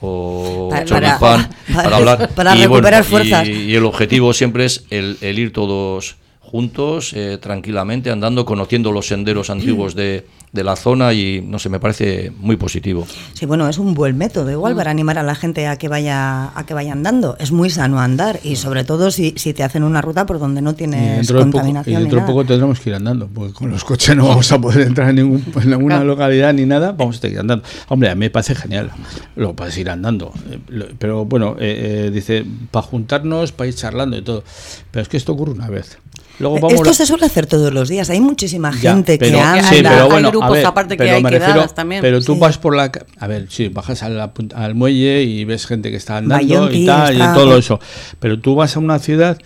[0.00, 1.48] o Para- choripán para-
[1.84, 3.48] para, hablar para y, recuperar y- fuerzas.
[3.48, 6.16] y el objetivo siempre es el, el ir todos
[6.50, 11.68] juntos eh, tranquilamente andando conociendo los senderos antiguos de, de la zona y no sé
[11.68, 15.34] me parece muy positivo Sí, bueno, es un buen método igual para animar a la
[15.34, 17.36] gente a que vaya a que vaya andando.
[17.38, 20.62] Es muy sano andar y sobre todo si, si te hacen una ruta por donde
[20.62, 22.00] no y tienes dentro de poco, y contaminación.
[22.00, 22.32] dentro de nada.
[22.32, 25.16] poco tendremos que ir andando, porque con los coches no vamos a poder entrar en,
[25.16, 27.64] ningún, en ninguna localidad ni nada, vamos a tener que ir andando.
[27.88, 28.90] Hombre, a mí me parece genial,
[29.36, 34.16] lo puedes ir andando, eh, pero bueno, eh, eh, dice, para juntarnos, para ir charlando
[34.16, 34.44] y todo,
[34.90, 35.98] pero es que esto ocurre una vez.
[36.38, 38.10] Luego vamos Esto a- se suele hacer todos los días.
[38.10, 39.68] Hay muchísima Ya, gente pero- que anda.
[39.68, 42.02] sí, Hay pero bueno, grupos a ver, aparte que pero hay me quedadas también.
[42.02, 42.38] Pero tú Sí.
[42.40, 42.92] vas por la...
[42.92, 46.86] ca- A ver, sí, bajas al muelle y ves gente que está andando Bayonti y
[46.86, 47.80] tal, y todo eso.
[48.20, 49.38] Pero tú vas a una ciudad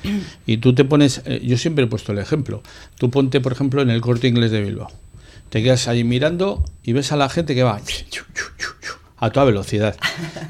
[0.47, 1.23] y tú te pones...
[1.27, 2.63] eh, yo siempre he puesto el ejemplo.
[2.99, 4.91] Tú ponte, por ejemplo, en el Corte Inglés de Bilbao.
[5.49, 7.81] Te quedas ahí mirando y ves a la gente que va
[9.21, 9.95] a toda velocidad.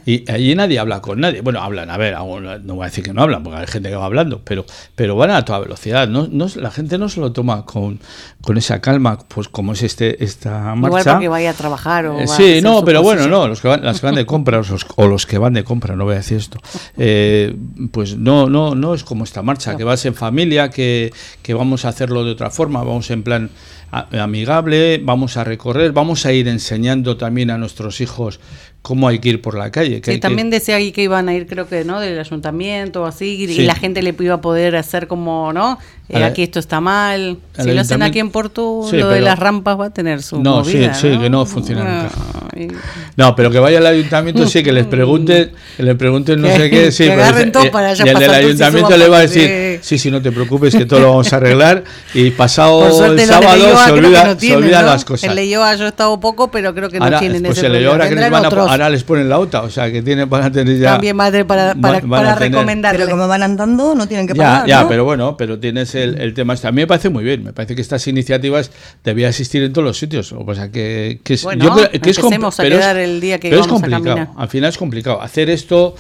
[0.07, 1.41] Y allí nadie habla con nadie.
[1.41, 3.97] Bueno, hablan, a ver, no voy a decir que no hablan, porque hay gente que
[3.97, 6.09] va hablando, pero, pero van a toda velocidad.
[6.09, 8.01] No, no, la gente no se lo toma con,
[8.41, 11.01] con esa calma, pues como es este esta marcha.
[11.01, 13.85] Igual porque vaya a trabajar o Eh, sí, no, pero bueno, no, los que van,
[13.85, 16.15] las que van de compra o los, o los que van de compra, no voy
[16.15, 16.59] a decir esto,
[16.97, 17.57] eh,
[17.91, 21.85] pues no, no, no es como esta marcha, que vas en familia, que, que vamos
[21.85, 23.51] a hacerlo de otra forma, vamos en plan
[23.93, 28.41] amigable, vamos a recorrer, vamos a ir enseñando también a nuestros hijos
[28.83, 30.01] cómo hay que ir por la calle.
[30.01, 32.01] Que Sí, hay que- también decía ahí que iban a ir, creo que, ¿no?
[32.01, 33.63] Del ayuntamiento o así, y, Sí.
[33.63, 35.79] y la gente le iba a poder hacer como, ¿no?
[36.19, 37.39] Eh, aquí esto está mal.
[37.57, 40.23] al Si lo hacen aquí en Porto, Sí, lo de las rampas va a tener
[40.23, 42.11] su No, sí, movida, sí, que no funciona No, nunca.
[42.57, 42.69] y-
[43.17, 46.57] No, pero que vaya al ayuntamiento, sí, que les pregunten, que les pregunten no Que-
[46.57, 47.05] sé qué, sí.
[47.05, 49.89] que pero todo y- para allá y el del ayuntamiento le va a decir, sí.
[49.97, 51.85] sí, sí, no te preocupes, que todo lo vamos a arreglar.
[52.15, 54.91] Y pasado suerte el sábado se, olvida- no se olvidan ¿no?
[54.93, 55.29] las cosas.
[55.31, 57.87] En Leioa yo he estado poco, pero creo que no ahora, tienen pues ese el
[57.87, 60.43] ahora, que les van a, ahora les ponen la OTA, o sea, que tienen, van
[60.43, 60.93] a tener ya...
[60.93, 62.99] También madre para, para, recomendarle.
[63.05, 64.67] Pero como van andando, no tienen que Ya, pagar.
[64.67, 64.89] ya, ¿no?
[64.89, 66.67] pero bueno, pero tienes el, el tema este.
[66.69, 68.71] A mí me parece muy bien, me parece que estas iniciativas
[69.05, 70.33] debían existir en todos los sitios.
[70.33, 72.23] O sea, que, que es, Bueno, yo creo que es, a
[72.63, 74.05] pero es- el día que pero es a complicado.
[74.05, 74.29] caminar.
[74.37, 75.21] Al final es complicado.
[75.23, 75.95] Hacer esto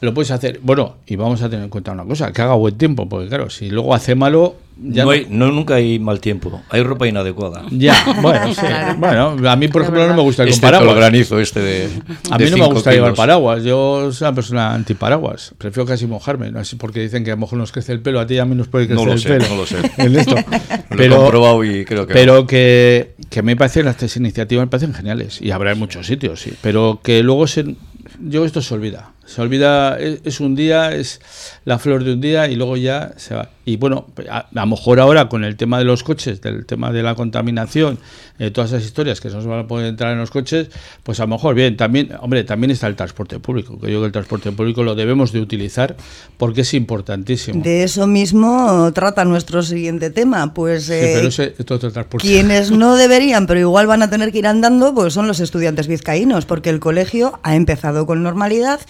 [0.00, 0.60] lo puedes hacer.
[0.62, 3.50] Bueno, y vamos a tener en cuenta una cosa, que haga buen tiempo, porque claro,
[3.50, 7.64] si luego hace malo, ya no hay, no, nunca hay mal tiempo, hay ropa inadecuada.
[7.70, 8.62] Ya, bueno, sí.
[8.96, 10.96] Bueno, a mí, por Es ejemplo, no me gusta el paraguas.
[10.96, 11.88] granizo este de.
[12.30, 13.62] A de mí no me gusta llevar paraguas.
[13.62, 15.52] Yo soy una persona antiparaguas.
[15.58, 16.50] Prefiero casi mojarme.
[16.50, 16.60] ¿no?
[16.60, 18.20] Así porque dicen que a lo mejor nos crece el pelo.
[18.20, 19.48] A ti a mí nos puede crecer No lo el sé, pelo.
[19.50, 19.76] no lo sé.
[19.98, 20.34] En esto.
[20.88, 22.14] Lo he comprobado y creo que.
[22.14, 25.42] pero que, que me parece las tres iniciativas me parecen geniales.
[25.42, 26.54] Y habrá en muchos sitios, sí.
[26.62, 27.74] Pero que luego se.
[28.18, 29.10] Yo esto se olvida.
[29.30, 31.20] Se olvida, es, es un día, es
[31.64, 33.48] la flor de un día y luego ya se va.
[33.70, 36.92] Y bueno, a, a lo mejor ahora con el tema de los coches, del tema
[36.92, 37.98] de la contaminación,
[38.38, 40.68] eh, todas esas historias que no se van a poder entrar en los coches,
[41.02, 44.00] pues a lo mejor bien, también, hombre, también está el transporte público, que yo creo
[44.00, 45.96] que el transporte público lo debemos de utilizar
[46.36, 47.62] porque es importantísimo.
[47.62, 50.52] De eso mismo trata nuestro siguiente tema.
[50.54, 52.26] Pues Sí, eh, pero ese es otro transporte.
[52.26, 55.86] quienes no deberían, pero igual van a tener que ir andando, pues son los estudiantes
[55.86, 58.80] vizcaínos, porque el colegio ha empezado con normalidad.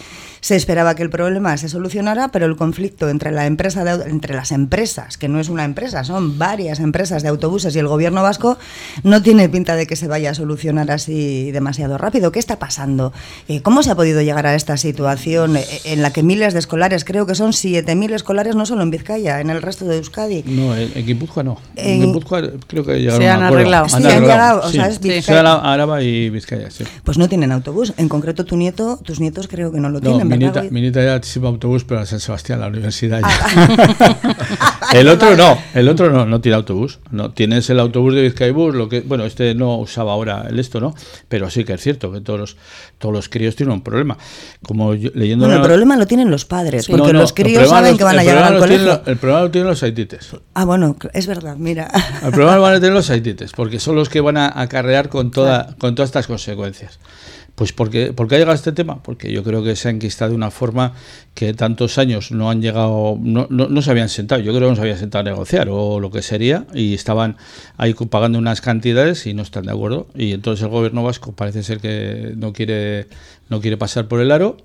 [0.40, 4.35] Se esperaba que el problema se solucionara, pero el conflicto entre la empresa de entre
[4.35, 4.70] las empresas,
[5.19, 8.57] que no es una empresa, son varias empresas de autobuses y el gobierno vasco,
[9.03, 12.33] no tiene pinta de que se vaya a solucionar así demasiado rápido.
[12.33, 13.13] ¿Qué está pasando?
[13.49, 16.61] Eh, ¿Cómo se ha podido llegar a esta situación eh, en la que miles de
[16.61, 20.45] escolares, creo que son 7.000 escolares, no solo en Vizcaya, en el resto de Euskadi,
[20.47, 21.59] No, en, Guipúzcoa no.
[21.77, 23.89] En, En- Guipúzcoa creo que llegaron Se han arreglado.
[23.89, 25.55] Sí, han llegado, o sea, es Sí, Vizcaya.
[25.57, 26.85] Araba y Vizcaya, sí.
[27.05, 27.93] Pues no tienen autobús.
[27.97, 30.61] En concreto, tu nieto, tus nietos creo que no lo No, tienen, mi ¿verdad, nieta,
[30.63, 30.71] Goy?
[30.71, 33.21] mi nieta ya se va a autobús, pero a San Sebastián, a la universidad.
[33.21, 34.19] ya.
[34.93, 36.99] El otro no, el otro no, no tiene autobús.
[37.11, 40.81] No, tienes el autobús de Vizcaibus, lo que, bueno, este no usaba ahora el esto,
[40.81, 40.95] ¿no?
[41.29, 42.57] Pero sí que es cierto que todos los,
[42.99, 44.19] todos los críos tienen un problema.
[44.67, 46.93] Como yo- leyendo Bueno, el problema lo tienen los padres, Sí.
[46.93, 48.87] porque No, no, los críos saben los- que van a llegar al tienen colegio.
[49.05, 50.31] lo- el problema lo tienen los haitites.
[50.55, 51.89] Ah, bueno, es verdad, mira.
[52.25, 55.09] El problema lo van a tener los haitites, porque son los que van a acarrear
[55.09, 56.99] con, toda, con todas estas consecuencias.
[57.61, 59.03] Pues porque, ¿por qué ha llegado este tema?
[59.03, 60.94] Porque yo creo que se ha enquistado de una forma
[61.35, 64.70] que tantos años no han llegado, no, no, no se habían sentado, yo creo que
[64.70, 67.37] no se habían sentado a negociar o lo que sería, y estaban
[67.77, 70.07] ahí pagando unas cantidades y no están de acuerdo.
[70.14, 73.09] Y entonces el gobierno vasco parece ser que no quiere,
[73.51, 74.57] no quiere pasar por el aro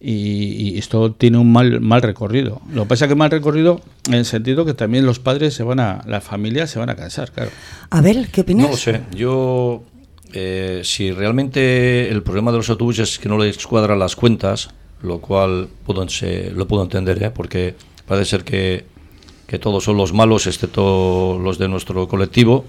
[0.00, 2.62] y, y esto tiene un mal, mal recorrido.
[2.72, 5.64] Lo que pasa es que mal recorrido en el sentido que también los padres se
[5.64, 7.50] van a, las familias se van a cansar, claro.
[7.90, 8.64] A ver, ¿qué opinas?
[8.64, 9.02] No lo sé.
[9.14, 9.84] Yo,
[10.32, 14.70] eh, si realmente el problema de los autobuses es que no les cuadran las cuentas,
[15.02, 16.06] lo cual puedo,
[16.54, 17.30] lo puedo entender, ¿eh?
[17.30, 17.74] porque
[18.06, 18.90] parece ser que,
[19.60, 22.64] todos son los malos, excepto los de nuestro colectivo.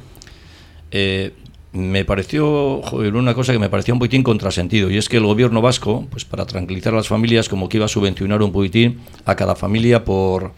[0.92, 1.32] Eh,
[1.72, 5.62] me pareció una cosa que me parecía un poquitín contrasentido, y es que el gobierno
[5.62, 9.36] vasco, pues para tranquilizar a las familias, como que iba a subvencionar un poquitín a
[9.36, 10.52] cada familia por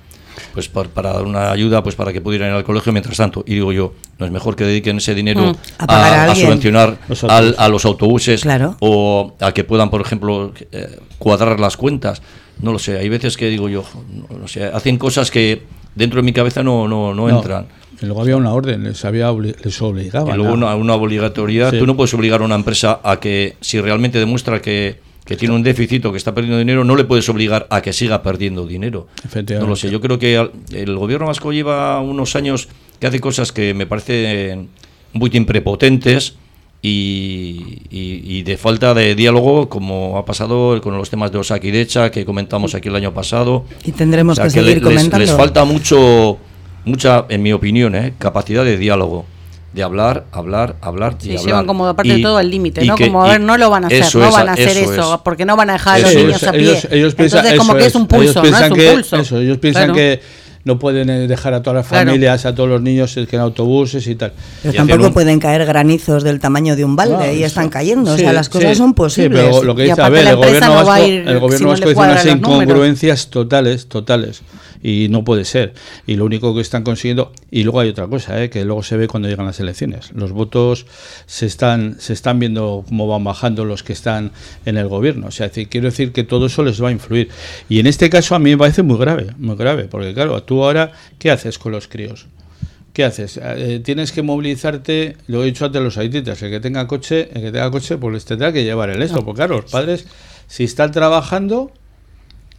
[0.53, 3.43] pues por- para dar una ayuda pues para que pudieran ir al colegio mientras tanto
[3.47, 5.55] y digo yo no es mejor que dediquen ese dinero Mm.
[5.79, 6.45] A pagar a alguien.
[6.47, 8.77] subvencionar Los al- a los autobuses Claro.
[8.79, 12.21] o a que puedan por ejemplo eh, cuadrar las cuentas
[12.61, 13.83] no lo sé hay veces que digo yo
[14.29, 15.63] no, no sé hacen cosas que
[15.95, 17.67] dentro de mi cabeza no no, no No, entran
[18.01, 20.33] y luego había una orden, les, había obli- les obligaban.
[20.33, 21.71] y luego a- una, una obligatoriedad.
[21.71, 21.79] Sí.
[21.79, 25.55] Tú no puedes obligar a una empresa a que, si realmente demuestra que, que tiene
[25.55, 28.65] un déficit o que está perdiendo dinero, no le puedes obligar a que siga perdiendo
[28.67, 29.07] dinero.
[29.25, 29.55] Efectivamente.
[29.65, 29.89] No lo sé.
[29.89, 30.35] Yo creo que
[30.71, 32.67] el gobierno vasco lleva unos años
[32.99, 34.69] que hace cosas que me parecen
[35.13, 36.35] muy prepotentes.
[36.81, 42.11] Y, y- y de falta de diálogo, como ha pasado con los temas de Osakidecha
[42.11, 43.65] que comentamos aquí el año pasado.
[43.83, 45.17] Y tendremos O sea, que seguir les- comentando.
[45.25, 46.37] Les, falta mucho,
[46.85, 48.13] mucha, en mi opinión, ¿eh?
[48.19, 49.25] capacidad de diálogo.
[49.75, 51.45] De hablar, hablar, hablar y Sí, hablar.
[51.45, 52.95] llevan como aparte de Y- todo al límite, y ¿no?
[52.95, 54.69] que- como, a y ver, no lo van a hacer, eso no van a hacer
[54.77, 55.21] eso, es.
[55.21, 56.23] porque no van a dejar a Eso los es.
[56.23, 56.61] niños a pie.
[56.61, 58.41] ellos, ellos piensan, Entonces, como eso que es un pulso, ellos ¿no?
[58.41, 59.15] piensan Es un que, pulso.
[59.17, 59.93] eso, ellos piensan Claro.
[59.95, 60.21] que
[60.63, 62.07] no pueden eh, dejar a todas las Claro.
[62.09, 64.31] familias, a todos los niños que en autobuses y tal.
[64.63, 67.45] Pero y tampoco un- pueden caer granizos del tamaño de un balde No, y eso-
[67.47, 68.11] están cayendo.
[68.13, 69.43] o sí, sea, las cosas sí, son Sí, posibles.
[69.43, 71.39] pero lo que Y dice, a ver, el gobierno no va a vasco, ir el
[71.39, 72.63] gobierno si no vasco dice unas los números.
[72.63, 74.41] incongruencias totales, totales.
[74.85, 75.73] Y no puede ser.
[76.05, 78.51] Y lo único que están consiguiendo, y luego hay otra cosa, ¿eh?
[78.51, 80.11] que luego se ve cuando llegan las elecciones.
[80.13, 80.85] Los votos
[81.25, 84.31] se están, se están viendo cómo van bajando los que están
[84.63, 85.25] en el gobierno.
[85.27, 87.29] O sea, quiero decir que todo eso les va a influir.
[87.67, 90.63] Y en este caso a mí me parece muy grave, muy grave, porque claro, tú
[90.63, 92.27] ahora, ¿qué haces con los críos?
[92.93, 93.39] ¿Qué haces?
[93.41, 97.41] Eh, tienes que movilizarte, lo he dicho antes los haititas, el que tenga coche, el
[97.41, 100.05] que tenga coche, pues les tendrá que llevar el esto, porque claro, los padres,
[100.47, 101.71] si están trabajando,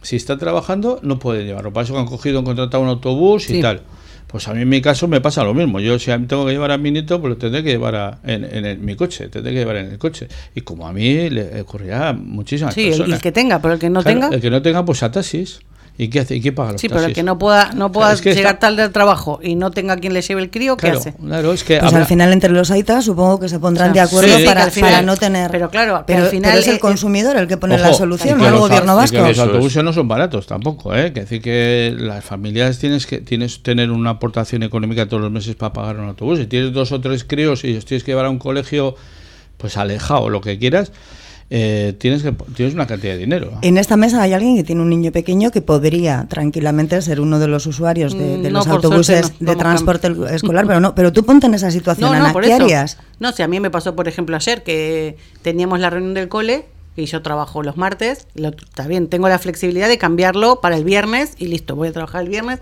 [0.01, 1.73] si están trabajando, no pueden llevarlo.
[1.73, 3.81] Para eso que han cogido, han contratado un autobús y tal.
[4.27, 5.79] Pues a mí en mi caso me pasa lo mismo.
[5.79, 8.95] Yo si tengo que llevar a mi nieto, pues lo tendré que llevar en, mi
[8.95, 10.27] coche, tendré que llevar en el coche.
[10.53, 13.07] Y como a mí le ocurrirá muchísimas sí, personas.
[13.07, 14.27] Sí, el que tenga, pero el que no tenga.
[14.27, 15.61] El que no tenga, pues a taxis.
[15.99, 16.35] ¿Y qué hace?
[16.35, 18.91] ¿Y qué paga los Sí, pero el que no pueda, no pueda llegar tarde al
[18.91, 21.13] trabajo y no tenga quien le lleve el crío, ¿qué hace?
[21.13, 24.35] Claro, es que pues al final entre los aitas supongo que se pondrán de acuerdo
[24.45, 25.49] para, para, no tener.
[25.49, 28.55] Pero claro, pero, al final es el consumidor el que pone la solución, no el
[28.57, 29.17] gobierno vasco.
[29.17, 31.13] los autobuses no son baratos tampoco, ¿eh?
[31.13, 35.55] Que decir que las familias tienes que tienes tener una aportación económica todos los meses
[35.55, 36.37] para pagar un autobús.
[36.37, 38.95] Si tienes dos o tres críos y los tienes que llevar a un colegio
[39.57, 40.91] pues alejado, lo que quieras
[41.49, 43.51] eh, tienes, que, tienes una cantidad de dinero.
[43.61, 47.39] En esta mesa hay alguien que tiene un niño pequeño que podría tranquilamente ser uno
[47.39, 51.47] de los usuarios de, mm, los autobuses de transporte escolar, pero no, pero tú ponte
[51.47, 52.97] en esa situación, Ana, ¿qué harías?
[53.19, 56.65] No, si a mí me pasó, por ejemplo, ayer que teníamos la reunión del cole
[56.97, 60.83] y yo trabajo los martes, lo, está bien, tengo la flexibilidad de cambiarlo para el
[60.83, 62.59] viernes y listo, voy a trabajar el viernes,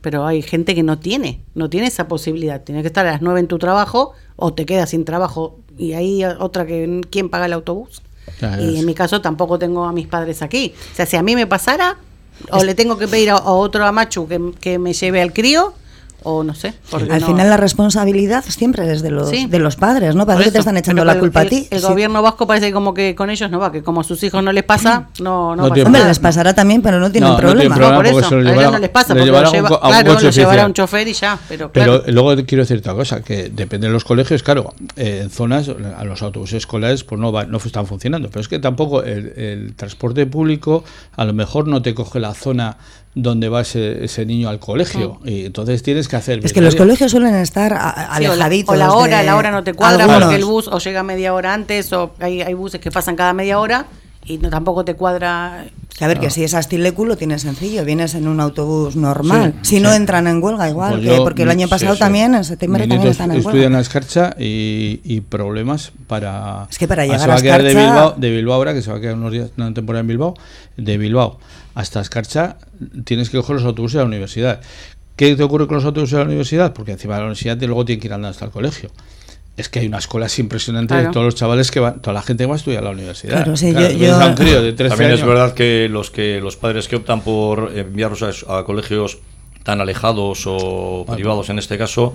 [0.00, 3.22] pero hay gente que no tiene, no tiene esa posibilidad, tiene que estar a las
[3.22, 7.46] 9 en tu trabajo o te quedas sin trabajo y ahí otra que quién paga
[7.46, 8.02] el autobús
[8.60, 10.74] y en mi caso tampoco tengo a mis padres aquí.
[10.92, 11.96] O sea, si a mí me pasara,
[12.50, 15.74] o le tengo que pedir a, otro amachu que, que me lleve al crío,
[16.28, 16.74] o no sé.
[16.92, 20.26] Al final la responsabilidad siempre es de los, de los padres, ¿no?
[20.26, 21.68] Parece que te están echando la culpa a ti.
[21.70, 24.42] El, gobierno vasco parece como que con ellos no va, que como a sus hijos
[24.42, 27.76] no les pasa, no, no, pasa Hombre, les pasará también, pero no tienen problema.
[27.76, 30.30] No, por eso, a ellos no les pasa, porque lo lleva, a un, claro, lo
[30.30, 31.38] llevará un chofer y ya.
[31.48, 35.30] Pero, pero luego quiero decir otra cosa, que depende de los colegios, claro, eh, en
[35.30, 39.04] zonas, a los autobuses escolares pues no, va, no están funcionando, pero es que tampoco
[39.04, 40.82] el, el transporte público
[41.16, 42.78] a lo mejor no te coge la zona
[43.16, 45.18] donde va ese, ese niño al colegio.
[45.24, 46.44] Y entonces tienes que hacer...
[46.44, 48.74] Es que los colegios suelen estar alejaditos.
[48.74, 51.54] o, la, hora, la hora no te cuadra porque el bus o llega media hora
[51.54, 53.86] antes o hay, hay buses que pasan cada media hora
[54.26, 55.66] y no, tampoco te cuadra...
[55.96, 59.54] Que a ver, que si es Astilecu lo tienes sencillo, vienes en un autobús normal.
[59.62, 63.10] si no entran en huelga igual, pues porque el año pasado también, en septiembre también
[63.10, 63.50] están en huelga.
[63.50, 66.66] Estudian la escarcha y, y, problemas para...
[66.70, 67.62] Es que para llegar a Escarcha...
[67.62, 70.08] de Bilbao, de Bilbao ahora, que se va a quedar unos días, una temporada en
[70.08, 70.34] Bilbao,
[70.76, 71.38] de Bilbao
[71.76, 72.56] hasta Escarcha
[73.04, 74.60] tienes que coger los autobuses de la universidad.
[75.14, 76.72] ¿Qué te ocurre con los autobuses de la universidad?
[76.72, 78.90] Porque encima de la universidad luego tienen que ir andando hasta el colegio.
[79.56, 82.44] Es que hay una escuela impresionante de todos los chavales que van, toda la gente
[82.44, 83.36] que va a estudiar a la universidad.
[83.36, 88.44] Claro, sí, yo, También es verdad que los que los padres que optan por enviarlos
[88.46, 89.18] a, colegios
[89.62, 92.14] tan alejados o privados en este caso,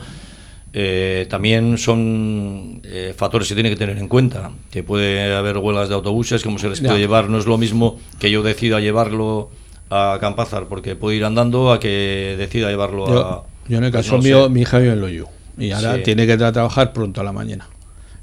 [0.72, 4.52] eh, también son eh, factores que tiene que tener en cuenta.
[4.70, 7.28] Que puede haber huelgas de autobuses, como se les puede llevar.
[7.28, 9.50] No es lo mismo que yo decida llevarlo
[9.90, 13.44] a Campázar porque puede ir andando a que decida llevarlo a.
[13.68, 15.28] Yo en el pues caso mío, mi hija vive en Loyu
[15.58, 17.68] y ahora tiene que trabajar pronto a la mañana.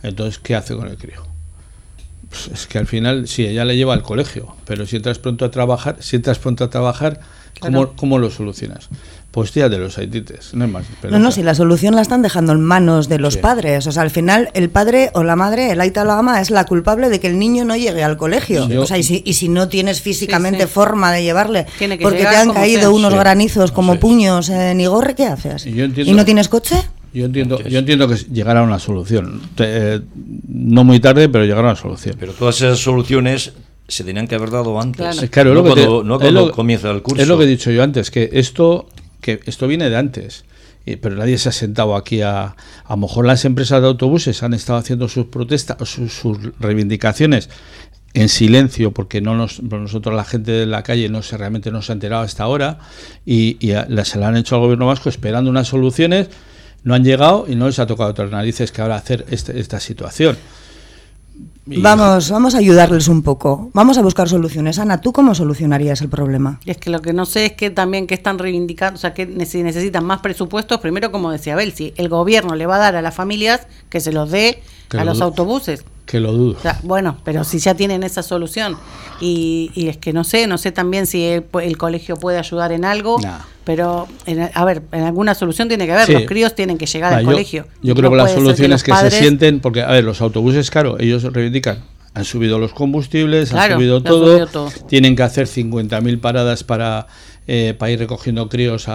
[0.02, 1.22] Entonces, ¿qué hace con el crío?
[2.28, 5.44] Pues es que al final, sí, ella le lleva al colegio, pero si entras pronto
[5.44, 7.20] a trabajar, si entras pronto a trabajar,
[7.58, 8.88] ¿cómo, ¿cómo lo solucionas?
[9.30, 10.86] Pues tía de los haitites, no hay más.
[11.08, 13.86] No, no, si la solución la están dejando en manos de los padres.
[13.86, 16.50] O sea, al final el padre o la madre, el aita o la ama, es
[16.50, 18.66] la culpable de que el niño no llegue al colegio.
[18.80, 21.66] o sea, y si, y si, no tienes físicamente forma de llevarle,
[22.02, 25.66] porque te han caído unos granizos como puños en Igorre, ¿qué haces?
[25.66, 26.76] ¿Y, no tienes coche?
[27.12, 29.40] Yo entiendo, yo entiendo que llegará a una solución.
[29.58, 30.00] Eh,
[30.48, 32.16] no muy tarde, pero llegará a una solución.
[32.18, 33.52] Pero todas esas soluciones
[33.86, 35.20] se tenían que haber dado antes.
[35.30, 37.22] Claro, no cuando, comienza el curso.
[37.22, 38.88] Es lo que he dicho yo antes, que esto
[39.20, 40.44] que esto viene de antes,
[41.00, 42.54] pero nadie se ha sentado aquí a...
[42.84, 47.50] A lo mejor las empresas de autobuses han estado haciendo sus protestas, sus, sus reivindicaciones
[48.14, 51.82] en silencio porque no nos, nosotros la gente de la calle no se realmente no
[51.82, 52.78] se ha enterado hasta ahora
[53.26, 56.30] y, y se la han hecho al gobierno vasco esperando unas soluciones
[56.84, 59.80] no han llegado y no les ha tocado otras narices que ahora hacer este, esta
[59.80, 60.36] situación
[61.76, 63.70] Vamos, vamos a ayudarles un poco.
[63.74, 64.78] Vamos a buscar soluciones.
[64.78, 66.60] Ana, ¿tú cómo solucionarías el problema?
[66.64, 69.26] Es que lo que no sé es que también que están reivindicando, o sea, que
[69.44, 72.96] si necesitan más presupuestos, primero, como decía Abel, si el gobierno le va a dar
[72.96, 74.62] a las familias, que se los dé
[74.96, 75.84] a los autobuses.
[76.06, 76.56] Que lo dudo.
[76.84, 78.78] bueno, pero si ya tienen esa solución.
[79.20, 83.18] Y, es que no sé, no sé también si el, colegio puede ayudar en algo.
[83.68, 84.08] Pero,
[84.54, 86.08] a ver, en alguna solución tiene que haber.
[86.08, 87.66] Los críos tienen que llegar al colegio.
[87.82, 90.96] Yo creo que la solución es que, se sienten, porque, a ver, los autobuses, claro,
[90.98, 91.80] ellos reivindican.
[92.14, 97.08] Han subido los combustibles, han subido todo, tienen que hacer 50.000 paradas para
[97.46, 98.86] eh, para ir recogiendo críos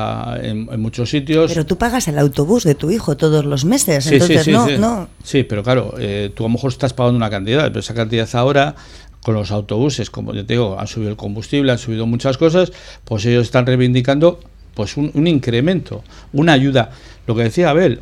[0.42, 1.52] en, muchos sitios.
[1.52, 5.08] Pero tú pagas el autobús de tu hijo todos los meses, entonces no, no.
[5.24, 8.28] Sí, pero claro, eh, tú a lo mejor estás pagando una cantidad, pero esa cantidad
[8.34, 8.76] ahora
[9.24, 12.72] con los autobuses, como yo te digo, han subido el combustible, han subido muchas cosas,
[13.06, 14.40] pues ellos están reivindicando
[14.74, 16.04] pues un, incremento,
[16.34, 16.92] una ayuda.
[17.28, 18.02] Lo que decía Abel,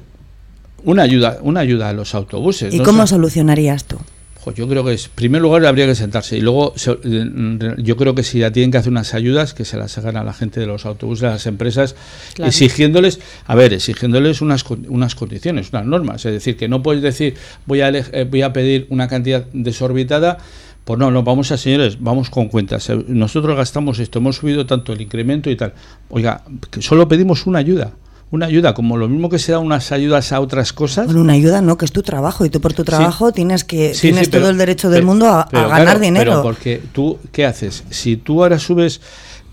[0.84, 2.74] una ayuda, una ayuda a los autobuses.
[2.74, 3.98] ¿Y cómo solucionarías tú?
[4.44, 8.16] Pues yo creo que en primer lugar habría que sentarse y luego eh, yo creo
[8.16, 10.60] que si ya tienen que hacer unas ayudas que se las hagan a la gente
[10.60, 11.96] de los autobuses, a las empresas,
[12.40, 16.26] exigiéndoles, a ver, exigiéndoles unas, unas condiciones, unas normas.
[16.26, 17.36] Es decir, que no puedes decir
[17.68, 20.40] voy a, eh, voy a pedir una cantidad desorbitada
[20.86, 22.90] pues no, no, vamos a señores, vamos con cuentas.
[22.90, 25.74] Eh, nosotros gastamos esto, hemos subido tanto el incremento y tal.
[26.10, 27.92] Oiga, que solo pedimos una ayuda.
[28.32, 31.06] Una ayuda, como lo mismo que se da unas ayudas a otras cosas.
[31.06, 33.94] Bueno, una ayuda no, que es tu trabajo y tú por tu trabajo tienes que
[34.00, 36.32] tienes todo el derecho del mundo a, ganar dinero.
[36.32, 37.84] Pero porque tú, ¿qué haces?
[37.90, 39.02] Si tú ahora subes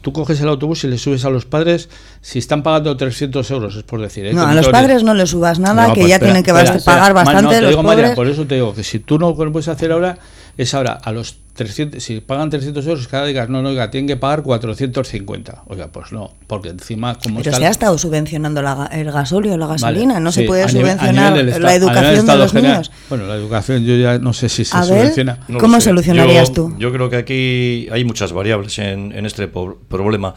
[0.01, 1.89] tú coges el autobús y le subes a los padres,
[2.21, 4.27] si están pagando 300 euros, es por decir.
[4.27, 4.33] ¿eh?
[4.33, 7.61] No, a los padres no le subas nada, que pues ya tienen que pagar bastante.
[7.61, 10.19] los por eso te digo que si tú no lo puedes hacer ahora,
[10.59, 14.07] es ahora a los 300, si pagan 300 euros, cada digas, no, no, oiga, tienen
[14.07, 15.63] que pagar 450.
[15.67, 18.61] Oiga, pues no, porque encima como Pero se ha estado subvencionando
[18.93, 22.91] el gasóleo, la gasolina, no se puede subvencionar la educación de los niños.
[23.09, 25.39] Bueno, la educación yo ya no sé si se subvenciona.
[25.59, 26.75] ¿Cómo solucionarías tú?
[26.79, 30.35] Yo creo que aquí hay muchas variables en, en este problema.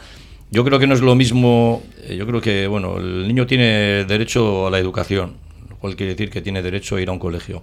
[0.52, 4.04] Yo creo que no es lo mismo, eh, yo creo que, bueno, el niño tiene
[4.04, 5.36] derecho a la educación,
[5.70, 7.62] lo cual quiere decir que tiene derecho a ir a un colegio.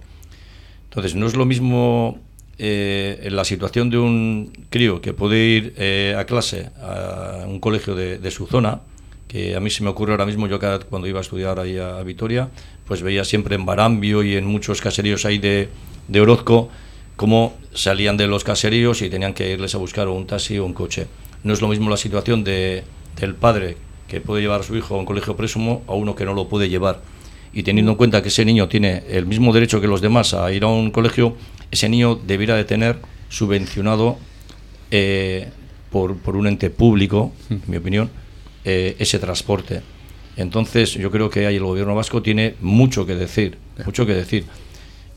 [0.84, 2.18] Entonces, no es lo mismo
[2.62, 7.58] eh, en la situación de un crío que puede ir eh, a clase a un
[7.58, 8.82] colegio de, su zona,
[9.28, 10.58] que a mí se me ocurre ahora mismo, yo
[10.90, 12.50] cuando iba a estudiar ahí a, Vitoria,
[12.84, 15.70] pues veía siempre en Barambio y en muchos caseríos ahí de,
[16.08, 16.68] de Orozco
[17.16, 20.74] cómo salían de los caseríos y tenían que irles a buscar un taxi o un
[20.74, 21.06] coche.
[21.44, 22.84] No es lo mismo la situación de,
[23.18, 26.26] del padre que puede llevar a su hijo a un colegio présumo a uno que
[26.26, 27.00] no lo puede llevar.
[27.52, 30.52] Y teniendo en cuenta que ese niño tiene el mismo derecho que los demás a
[30.52, 31.36] ir a un colegio,
[31.70, 32.98] ese niño debiera de tener
[33.28, 34.18] subvencionado
[34.90, 35.48] eh,
[35.90, 38.10] por, por, un ente público, en mi opinión,
[38.64, 39.82] eh, ese transporte.
[40.36, 44.44] Entonces yo creo que ahí el gobierno vasco tiene mucho que decir, mucho que decir.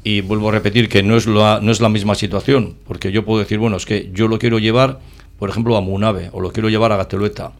[0.03, 3.23] Y vuelvo a repetir que no es, la, no es la misma situación, porque yo
[3.23, 4.99] puedo decir, bueno, es que yo lo quiero llevar,
[5.39, 7.53] por ejemplo, a Munave, o lo quiero llevar a Gatelueta,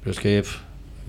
[0.00, 0.44] pero es que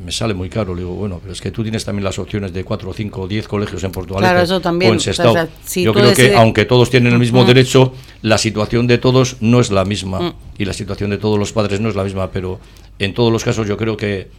[0.04, 0.74] me sale muy caro.
[0.74, 3.47] Le digo, bueno, pero es que tú tienes también las opciones de 4, 5, 10
[3.47, 4.97] colegios en Portugal claro, eso también.
[4.97, 9.72] Yo creo que, aunque todos tienen el mismo derecho, la situación de todos no es
[9.72, 10.20] la misma.
[10.20, 10.34] Mm.
[10.58, 12.60] Y la situación de todos los padres no es la misma, pero
[12.99, 14.30] en todos los casos yo creo que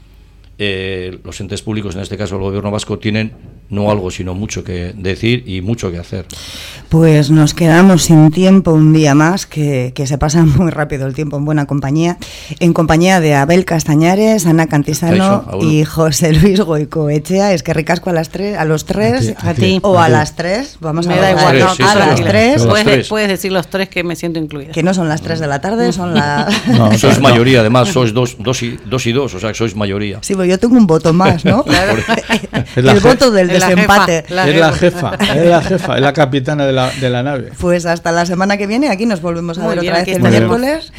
[0.58, 3.32] eh, los entes públicos, en este caso el gobierno vasco, tienen
[3.72, 6.26] no algo, sino mucho que decir y mucho que hacer.
[6.90, 11.38] Pues nos quedamos sin tiempo un día más, que, se pasa muy rápido el tiempo
[11.38, 12.18] en buena compañía,
[12.60, 17.54] en compañía de Abel Castañares, Ana Cantisano y José Luis Goicoechea.
[17.54, 20.76] Es que ricasco a las tres, a los tres, a ti, o a, las tres,
[20.80, 21.30] vamos a ver.
[21.30, 22.66] igual, a las tres.
[23.08, 24.72] Puedes, decir los tres que me siento incluida.
[24.72, 26.52] Que no son las tres de la tarde, son las...
[26.66, 29.74] No, sois mayoría, además, sois dos, dos, y, dos y dos, o sea que sois
[29.74, 30.18] mayoría.
[30.20, 31.64] Sí, yo tengo un voto más, ¿no?
[32.76, 34.24] el voto del desempate.
[34.28, 37.52] es la jefa, es la jefa, es la capitana de la, de la, nave.
[37.58, 40.92] Pues hasta la semana que viene, aquí nos volvemos a ver otra vez el miércoles.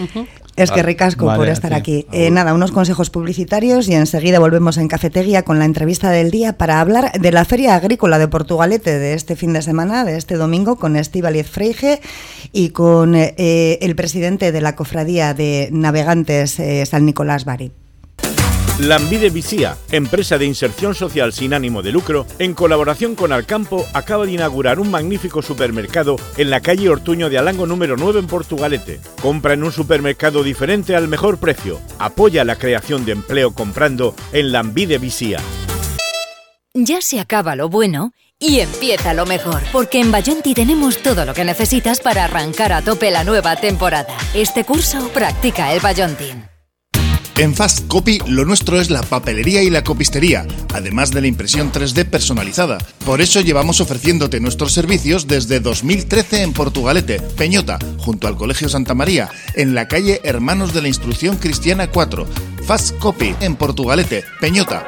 [0.56, 2.06] Es que ricasco por estar aquí.
[2.12, 6.58] Eh, nada, unos consejos publicitarios y enseguida volvemos en Cafetería con la entrevista del día
[6.58, 10.36] para hablar de la Feria Agrícola de Portugalete de este fin de semana, de este
[10.36, 12.02] domingo, con Estíbaliz Freige
[12.52, 17.72] y con eh, el presidente de la Cofradía de Navegantes, eh, San Nicolás Bari.
[18.80, 24.26] Lambide Visía, empresa de inserción social sin ánimo de lucro, en colaboración con Alcampo, acaba
[24.26, 29.00] de inaugurar un magnífico supermercado en la calle Ortuño de Alango número 9 en Portugalete.
[29.22, 31.80] Compra en un supermercado diferente al mejor precio.
[32.00, 35.40] Apoya la creación de empleo comprando en Lambide Visía.
[36.74, 41.36] Ya se acaba lo bueno y empieza lo mejor, porque en Bayonti tenemos todo lo
[41.36, 44.18] que necesitas para arrancar a tope la nueva temporada.
[44.34, 46.53] Este curso practica el Bayontin.
[47.38, 51.72] En Fast Copy lo nuestro es la papelería y la copistería, además de la impresión
[51.72, 52.78] 3D personalizada.
[53.06, 58.94] Por eso llevamos ofreciéndote nuestros servicios desde 2013 en Portugalete, Peñota, junto al Colegio Santa
[58.94, 62.28] María, en la calle Hermanos de la Instrucción Cristiana 4.
[62.68, 64.86] Fast Copy en Portugalete, Peñota.